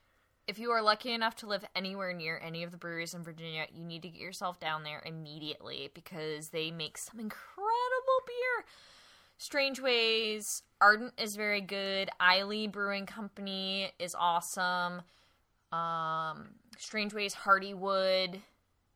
If 0.47 0.59
you 0.59 0.71
are 0.71 0.81
lucky 0.81 1.13
enough 1.13 1.35
to 1.37 1.47
live 1.47 1.63
anywhere 1.75 2.13
near 2.13 2.41
any 2.43 2.63
of 2.63 2.71
the 2.71 2.77
breweries 2.77 3.13
in 3.13 3.23
Virginia, 3.23 3.67
you 3.71 3.85
need 3.85 4.01
to 4.01 4.09
get 4.09 4.19
yourself 4.19 4.59
down 4.59 4.83
there 4.83 5.01
immediately 5.05 5.89
because 5.93 6.49
they 6.49 6.71
make 6.71 6.97
some 6.97 7.19
incredible 7.19 8.19
beer. 8.27 8.65
Strangeways, 9.37 10.63
Ardent 10.81 11.13
is 11.17 11.35
very 11.35 11.61
good. 11.61 12.09
Isley 12.19 12.67
Brewing 12.67 13.05
Company 13.05 13.91
is 13.97 14.15
awesome. 14.17 15.01
Um, 15.71 16.49
Strangeways, 16.77 17.33
Hardywood, 17.33 18.41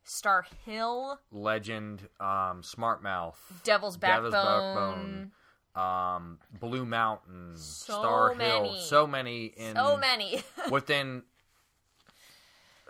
Starr 0.04 0.46
Hill, 0.66 1.20
Legend, 1.32 2.02
um, 2.20 2.62
Smartmouth, 2.62 3.36
Devil's 3.64 3.98
Devil's 3.98 4.32
Backbone. 4.32 5.32
Backbone, 5.74 6.16
um, 6.18 6.40
Blue 6.60 6.86
Mountain, 6.86 7.54
So 7.56 7.94
Starr 7.94 8.34
Hill, 8.36 8.76
so 8.78 9.08
many 9.08 9.46
in 9.46 9.76
So 9.76 9.98
many. 9.98 10.44
within 10.72 11.24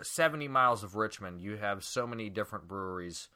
70 0.02 0.48
miles 0.48 0.82
of 0.84 0.94
Richmond, 0.96 1.40
you 1.40 1.56
have 1.56 1.82
so 1.84 2.06
many 2.06 2.28
different 2.30 2.68
breweries 2.68 3.28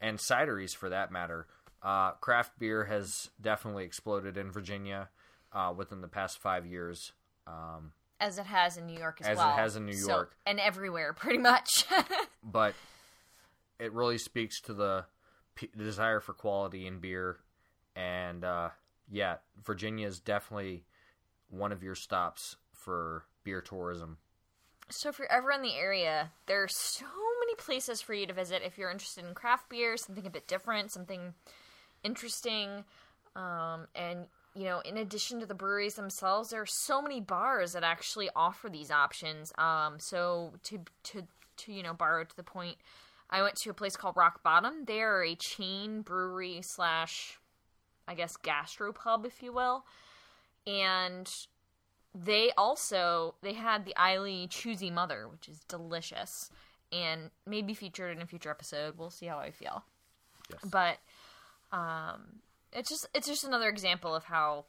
and 0.00 0.18
cideries 0.18 0.74
for 0.74 0.88
that 0.88 1.10
matter. 1.12 1.46
Uh, 1.82 2.12
craft 2.12 2.58
beer 2.58 2.84
has 2.86 3.30
definitely 3.40 3.84
exploded 3.84 4.36
in 4.36 4.50
Virginia 4.50 5.08
uh, 5.52 5.72
within 5.76 6.00
the 6.00 6.08
past 6.08 6.38
five 6.38 6.66
years. 6.66 7.12
Um, 7.46 7.92
as 8.20 8.38
it 8.38 8.46
has 8.46 8.76
in 8.76 8.86
New 8.86 8.98
York 8.98 9.18
as, 9.20 9.26
As 9.28 9.38
it 9.38 9.42
has 9.58 9.76
in 9.76 9.86
New 9.86 9.92
So- 9.92 10.08
York. 10.08 10.36
and 10.46 10.58
everywhere, 10.58 11.12
pretty 11.14 11.38
much. 11.38 11.84
but 12.42 12.74
it 13.78 13.92
really 13.92 14.18
speaks 14.18 14.60
to 14.62 14.74
the 14.74 15.04
p- 15.54 15.70
desire 15.76 16.20
for 16.20 16.32
quality 16.32 16.86
in 16.86 16.98
beer. 16.98 17.38
And 17.94 18.44
uh, 18.44 18.70
yeah, 19.10 19.36
Virginia 19.64 20.06
is 20.08 20.18
definitely 20.20 20.84
one 21.50 21.70
of 21.72 21.82
your 21.82 21.94
stops 21.94 22.56
for 22.72 23.24
beer 23.44 23.60
tourism. 23.60 24.18
So 24.90 25.10
if 25.10 25.18
you're 25.18 25.30
ever 25.30 25.50
in 25.50 25.62
the 25.62 25.74
area, 25.74 26.30
there 26.46 26.62
are 26.62 26.68
so 26.68 27.04
many 27.40 27.54
places 27.56 28.00
for 28.00 28.14
you 28.14 28.26
to 28.26 28.32
visit 28.32 28.62
if 28.64 28.78
you're 28.78 28.90
interested 28.90 29.24
in 29.24 29.34
craft 29.34 29.68
beer, 29.68 29.96
something 29.96 30.26
a 30.26 30.30
bit 30.30 30.48
different, 30.48 30.90
something 30.90 31.34
interesting. 32.02 32.84
Um, 33.36 33.86
and 33.94 34.26
you 34.54 34.64
know, 34.64 34.80
in 34.80 34.96
addition 34.96 35.40
to 35.40 35.46
the 35.46 35.54
breweries 35.54 35.94
themselves, 35.94 36.50
there 36.50 36.62
are 36.62 36.66
so 36.66 37.02
many 37.02 37.20
bars 37.20 37.74
that 37.74 37.84
actually 37.84 38.30
offer 38.34 38.68
these 38.68 38.90
options. 38.90 39.52
Um, 39.58 39.98
so 39.98 40.54
to 40.64 40.80
to 41.04 41.22
to 41.58 41.72
you 41.72 41.82
know 41.82 41.92
borrow 41.92 42.24
to 42.24 42.36
the 42.36 42.42
point, 42.42 42.76
I 43.30 43.42
went 43.42 43.56
to 43.56 43.70
a 43.70 43.74
place 43.74 43.96
called 43.96 44.16
Rock 44.16 44.42
Bottom. 44.42 44.84
They 44.86 45.02
are 45.02 45.22
a 45.22 45.34
chain 45.34 46.00
brewery 46.00 46.60
slash, 46.62 47.38
I 48.08 48.14
guess, 48.14 48.36
gastropub, 48.42 49.26
if 49.26 49.42
you 49.42 49.52
will, 49.52 49.84
and 50.66 51.30
they 52.24 52.50
also 52.56 53.34
they 53.42 53.52
had 53.52 53.84
the 53.84 53.96
Isley 53.96 54.48
Choosy 54.48 54.90
Mother, 54.90 55.28
which 55.28 55.48
is 55.48 55.60
delicious 55.68 56.50
and 56.92 57.30
may 57.46 57.62
be 57.62 57.74
featured 57.74 58.16
in 58.16 58.22
a 58.22 58.26
future 58.26 58.50
episode. 58.50 58.94
We'll 58.96 59.10
see 59.10 59.26
how 59.26 59.38
I 59.38 59.50
feel. 59.50 59.84
Yes. 60.50 60.60
But 60.70 60.98
um, 61.76 62.40
it's 62.72 62.88
just 62.88 63.08
it's 63.14 63.28
just 63.28 63.44
another 63.44 63.68
example 63.68 64.14
of 64.14 64.24
how 64.24 64.64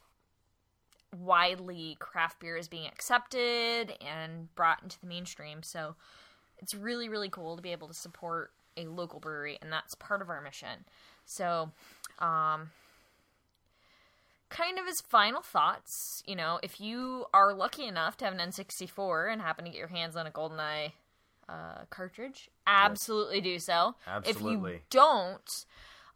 widely 1.17 1.97
craft 1.99 2.39
beer 2.39 2.55
is 2.55 2.67
being 2.67 2.85
accepted 2.85 3.93
and 4.05 4.53
brought 4.55 4.83
into 4.83 4.99
the 4.99 5.07
mainstream. 5.07 5.63
So 5.63 5.95
it's 6.59 6.75
really 6.75 7.09
really 7.09 7.29
cool 7.29 7.55
to 7.55 7.61
be 7.61 7.71
able 7.71 7.87
to 7.87 7.93
support 7.93 8.51
a 8.77 8.85
local 8.85 9.19
brewery, 9.19 9.57
and 9.61 9.71
that's 9.71 9.95
part 9.95 10.21
of 10.21 10.29
our 10.29 10.41
mission. 10.41 10.85
So, 11.25 11.71
um, 12.19 12.71
kind 14.49 14.79
of 14.79 14.87
as 14.87 15.01
final 15.01 15.41
thoughts, 15.41 16.23
you 16.25 16.35
know, 16.35 16.59
if 16.63 16.81
you 16.81 17.25
are 17.33 17.53
lucky 17.53 17.85
enough 17.85 18.17
to 18.17 18.25
have 18.25 18.33
an 18.33 18.39
N64 18.39 19.31
and 19.31 19.41
happen 19.41 19.65
to 19.65 19.71
get 19.71 19.77
your 19.77 19.87
hands 19.87 20.15
on 20.15 20.27
a 20.27 20.31
GoldenEye 20.31 20.93
uh, 21.47 21.85
cartridge, 21.89 22.49
absolutely 22.67 23.41
do 23.41 23.59
so. 23.59 23.95
If 24.25 24.41
you 24.41 24.79
don't, 24.89 25.65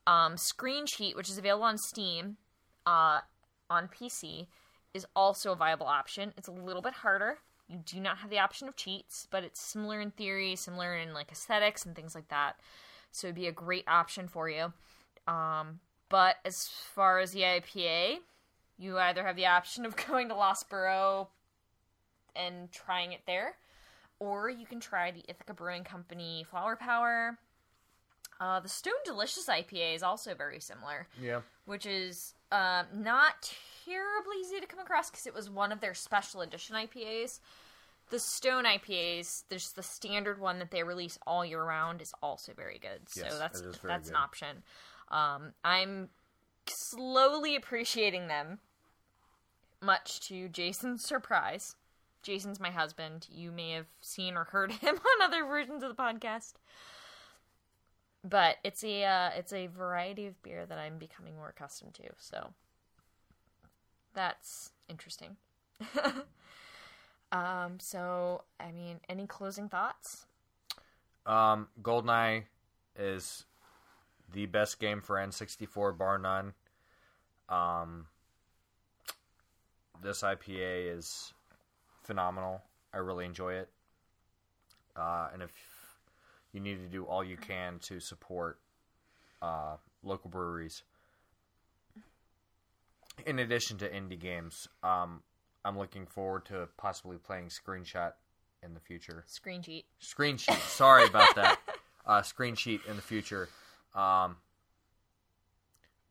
um, 0.06 0.38
Screen 0.38 0.86
Cheat, 0.86 1.16
which 1.16 1.30
is 1.30 1.38
available 1.38 1.66
on 1.66 1.78
Steam, 1.78 2.38
uh, 2.86 3.22
on 3.70 3.88
PC, 3.88 4.48
is 4.94 5.06
also 5.16 5.52
a 5.52 5.56
viable 5.56 5.88
option. 5.88 6.34
It's 6.38 6.48
a 6.48 6.52
little 6.52 6.82
bit 6.82 6.94
harder. 6.94 7.40
You 7.68 7.80
do 7.86 8.00
not 8.00 8.18
have 8.18 8.30
the 8.30 8.40
option 8.40 8.68
of 8.68 8.76
cheats, 8.76 9.28
but 9.32 9.44
it's 9.44 9.62
similar 9.62 10.02
in 10.02 10.12
theory, 10.12 10.56
similar 10.56 10.96
in 10.96 11.14
like 11.14 11.32
aesthetics 11.32 11.86
and 11.86 11.96
things 11.96 12.14
like 12.14 12.28
that. 12.28 12.60
So 13.12 13.28
it'd 13.28 13.36
be 13.36 13.48
a 13.48 13.52
great 13.52 13.88
option 13.88 14.28
for 14.28 14.50
you. 14.50 14.74
Um, 15.28 15.80
but 16.10 16.38
as 16.46 16.68
far 16.68 17.20
as 17.20 17.32
the 17.32 17.42
IPA, 17.42 18.18
You 18.78 18.98
either 18.98 19.24
have 19.26 19.36
the 19.36 19.46
option 19.46 19.86
of 19.86 19.96
going 20.08 20.30
to 20.30 20.36
Lost 20.36 20.70
Borough 20.70 21.30
and 22.36 22.72
trying 22.72 23.12
it 23.14 23.22
there, 23.28 23.56
or 24.20 24.50
you 24.50 24.66
can 24.66 24.80
try 24.80 25.12
the 25.12 25.24
Ithaca 25.28 25.54
Brewing 25.54 25.84
Company 25.84 26.46
Flower 26.50 26.76
Power. 26.76 27.38
Uh, 28.40 28.60
the 28.60 28.68
Stone 28.70 28.94
Delicious 29.06 29.48
IPA 29.48 29.96
is 29.96 30.04
also 30.04 30.34
very 30.34 30.60
similar, 30.60 31.08
Yeah. 31.22 31.42
which 31.66 31.86
is 31.86 32.34
um, 32.52 32.88
not 32.94 33.54
terribly 33.86 34.38
easy 34.42 34.60
to 34.60 34.66
come 34.66 34.80
across 34.80 35.10
because 35.12 35.28
it 35.28 35.34
was 35.34 35.50
one 35.50 35.72
of 35.72 35.80
their 35.82 35.94
special 35.94 36.42
edition 36.42 36.76
IPAs. 36.76 37.40
The 38.10 38.20
Stone 38.20 38.66
IPAs, 38.66 39.44
there's 39.50 39.72
the 39.74 39.84
standard 39.84 40.40
one 40.40 40.60
that 40.60 40.72
they 40.72 40.84
release 40.84 41.18
all 41.26 41.46
year 41.46 41.64
round, 41.64 42.02
is 42.02 42.12
also 42.22 42.54
very 42.54 42.80
good. 42.80 43.08
So 43.08 43.22
Yes, 43.24 43.38
that's 43.38 43.62
it 43.62 43.68
is 43.68 43.78
very 43.78 43.94
that's 43.94 44.10
an 44.10 44.16
option. 44.16 44.64
Um, 45.14 45.54
I'm 45.64 46.10
slowly 46.68 47.56
appreciating 47.56 48.28
them, 48.28 48.58
much 49.80 50.20
to 50.28 50.50
Jason's 50.50 51.06
surprise. 51.06 51.76
Jason's 52.24 52.60
my 52.60 52.72
husband. 52.72 53.28
You 53.32 53.52
may 53.52 53.72
have 53.72 53.86
seen 54.02 54.36
or 54.36 54.46
heard 54.46 54.72
him 54.82 54.96
on 54.96 55.22
other 55.22 55.46
versions 55.46 55.84
of 55.84 55.96
the 55.96 56.02
podcast. 56.02 56.54
But 58.24 58.56
it's 58.64 58.84
a 58.84 59.04
uh, 59.04 59.30
it's 59.38 59.54
a 59.54 59.68
variety 59.68 60.26
of 60.26 60.42
beer 60.42 60.66
that 60.66 60.78
I'm 60.78 60.98
becoming 60.98 61.36
more 61.36 61.50
accustomed 61.50 61.94
to. 61.96 62.04
So 62.18 62.54
that's 64.14 64.72
interesting. 64.90 65.36
um, 67.34 67.80
so 67.80 68.46
I 68.60 68.72
mean, 68.72 69.02
any 69.10 69.28
closing 69.28 69.68
thoughts? 69.68 70.26
Um, 71.26 71.68
Goldeneye 71.82 72.44
is 72.98 73.46
the 74.34 74.46
best 74.48 74.80
game 74.80 75.02
for 75.02 75.16
N64, 75.16 75.98
bar 75.98 76.18
none. 76.18 76.54
Um, 77.50 78.08
this 80.02 80.22
IPA 80.22 80.98
is 80.98 81.34
phenomenal. 82.04 82.62
I 82.94 82.98
really 82.98 83.26
enjoy 83.26 83.54
it. 83.54 83.70
Uh, 84.96 85.30
and 85.34 85.42
if 85.42 85.52
you 86.52 86.60
need 86.60 86.80
to 86.80 86.88
do 86.88 87.04
all 87.04 87.24
you 87.24 87.38
can 87.38 87.80
to 87.80 88.00
support 88.00 88.60
uh, 89.42 89.78
local 90.04 90.30
breweries, 90.30 90.84
in 93.26 93.40
addition 93.40 93.78
to 93.78 93.90
indie 93.90 94.20
games, 94.20 94.68
um, 94.84 95.22
I'm 95.66 95.78
looking 95.78 96.06
forward 96.06 96.46
to 96.46 96.68
possibly 96.78 97.18
playing 97.18 97.48
Screenshot 97.50 98.14
in 98.64 98.74
the 98.74 98.80
future 98.80 99.24
Screen 99.28 99.62
Cheat. 99.62 99.86
Screen 100.00 100.38
Cheat. 100.38 100.58
Sorry 100.60 101.06
about 101.06 101.36
that. 101.36 101.60
Uh, 102.06 102.22
Screen 102.22 102.54
Cheat 102.54 102.82
in 102.90 102.98
the 102.98 103.02
future. 103.02 103.48
Um, 103.96 104.38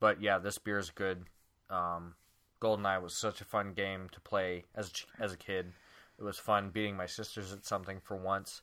but 0.00 0.20
yeah, 0.20 0.38
this 0.38 0.58
beer 0.58 0.78
is 0.78 0.90
good. 0.90 1.24
Um, 1.70 2.14
Goldeneye 2.60 3.02
was 3.02 3.18
such 3.18 3.40
a 3.40 3.44
fun 3.44 3.72
game 3.72 4.08
to 4.12 4.20
play 4.20 4.64
as 4.74 4.92
as 5.18 5.32
a 5.32 5.36
kid. 5.36 5.72
It 6.18 6.24
was 6.24 6.38
fun 6.38 6.70
beating 6.70 6.96
my 6.96 7.06
sisters 7.06 7.52
at 7.52 7.64
something 7.64 8.00
for 8.04 8.16
once, 8.16 8.62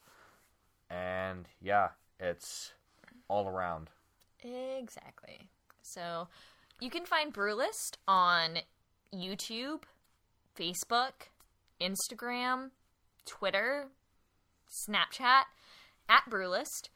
and 0.89 1.47
yeah, 1.61 1.89
it's 2.19 2.73
all 3.27 3.47
around. 3.47 3.89
Exactly. 4.43 5.49
So 5.81 6.27
you 6.79 6.89
can 6.89 7.05
find 7.05 7.33
Brewlist 7.33 7.97
on 8.07 8.59
YouTube, 9.13 9.83
Facebook, 10.57 11.29
Instagram, 11.81 12.71
Twitter, 13.25 13.87
Snapchat, 14.87 15.43
at 16.07 16.23
Brewlist. 16.29 16.89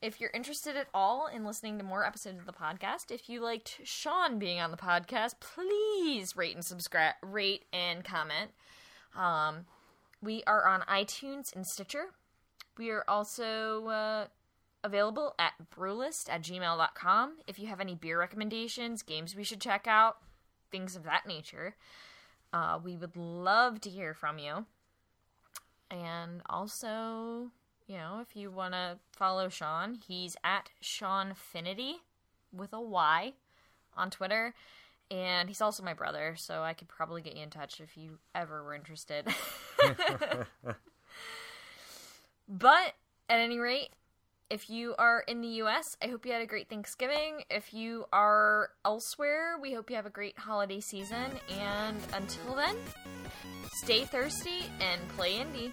If 0.00 0.20
you're 0.20 0.30
interested 0.32 0.76
at 0.76 0.86
all 0.94 1.26
in 1.26 1.44
listening 1.44 1.78
to 1.78 1.84
more 1.84 2.06
episodes 2.06 2.38
of 2.38 2.46
the 2.46 2.52
podcast, 2.52 3.10
if 3.10 3.28
you 3.28 3.40
liked 3.40 3.80
Sean 3.82 4.38
being 4.38 4.60
on 4.60 4.70
the 4.70 4.76
podcast, 4.76 5.40
please 5.40 6.36
rate 6.36 6.54
and 6.54 6.64
subscribe, 6.64 7.14
rate 7.20 7.64
and 7.72 8.04
comment. 8.04 8.52
Um, 9.16 9.66
we 10.22 10.44
are 10.46 10.68
on 10.68 10.82
iTunes 10.82 11.54
and 11.54 11.66
Stitcher. 11.66 12.10
We 12.76 12.90
are 12.90 13.04
also 13.08 13.86
uh, 13.88 14.26
available 14.84 15.34
at 15.36 15.54
brewlist 15.76 16.30
at 16.30 16.42
gmail.com. 16.42 17.38
If 17.48 17.58
you 17.58 17.66
have 17.66 17.80
any 17.80 17.96
beer 17.96 18.20
recommendations, 18.20 19.02
games 19.02 19.34
we 19.34 19.42
should 19.42 19.60
check 19.60 19.88
out, 19.88 20.18
things 20.70 20.94
of 20.94 21.02
that 21.04 21.26
nature, 21.26 21.74
uh, 22.52 22.78
we 22.82 22.96
would 22.96 23.16
love 23.16 23.80
to 23.80 23.90
hear 23.90 24.14
from 24.14 24.38
you. 24.38 24.66
And 25.90 26.42
also, 26.48 27.50
you 27.88 27.96
know, 27.96 28.20
if 28.20 28.36
you 28.36 28.50
want 28.50 28.74
to 28.74 28.98
follow 29.16 29.48
Sean, 29.48 29.94
he's 30.06 30.36
at 30.44 30.68
Seanfinity 30.82 31.94
with 32.52 32.72
a 32.72 32.80
Y 32.80 33.32
on 33.96 34.10
Twitter. 34.10 34.54
And 35.10 35.48
he's 35.48 35.62
also 35.62 35.82
my 35.82 35.94
brother, 35.94 36.34
so 36.36 36.62
I 36.62 36.74
could 36.74 36.88
probably 36.88 37.22
get 37.22 37.34
you 37.34 37.42
in 37.42 37.48
touch 37.48 37.80
if 37.80 37.96
you 37.96 38.18
ever 38.34 38.62
were 38.62 38.74
interested. 38.74 39.26
but 42.46 42.92
at 43.30 43.40
any 43.40 43.58
rate, 43.58 43.88
if 44.50 44.68
you 44.68 44.94
are 44.98 45.24
in 45.26 45.40
the 45.40 45.48
US, 45.62 45.84
I 46.02 46.08
hope 46.08 46.26
you 46.26 46.32
had 46.32 46.42
a 46.42 46.46
great 46.46 46.68
Thanksgiving. 46.68 47.42
If 47.50 47.72
you 47.72 48.04
are 48.12 48.70
elsewhere, 48.84 49.56
we 49.60 49.72
hope 49.72 49.88
you 49.88 49.96
have 49.96 50.04
a 50.06 50.10
great 50.10 50.38
holiday 50.38 50.80
season. 50.80 51.32
And 51.58 51.98
until 52.12 52.54
then, 52.54 52.76
stay 53.82 54.04
thirsty 54.04 54.64
and 54.80 55.00
play 55.16 55.38
indie. 55.38 55.72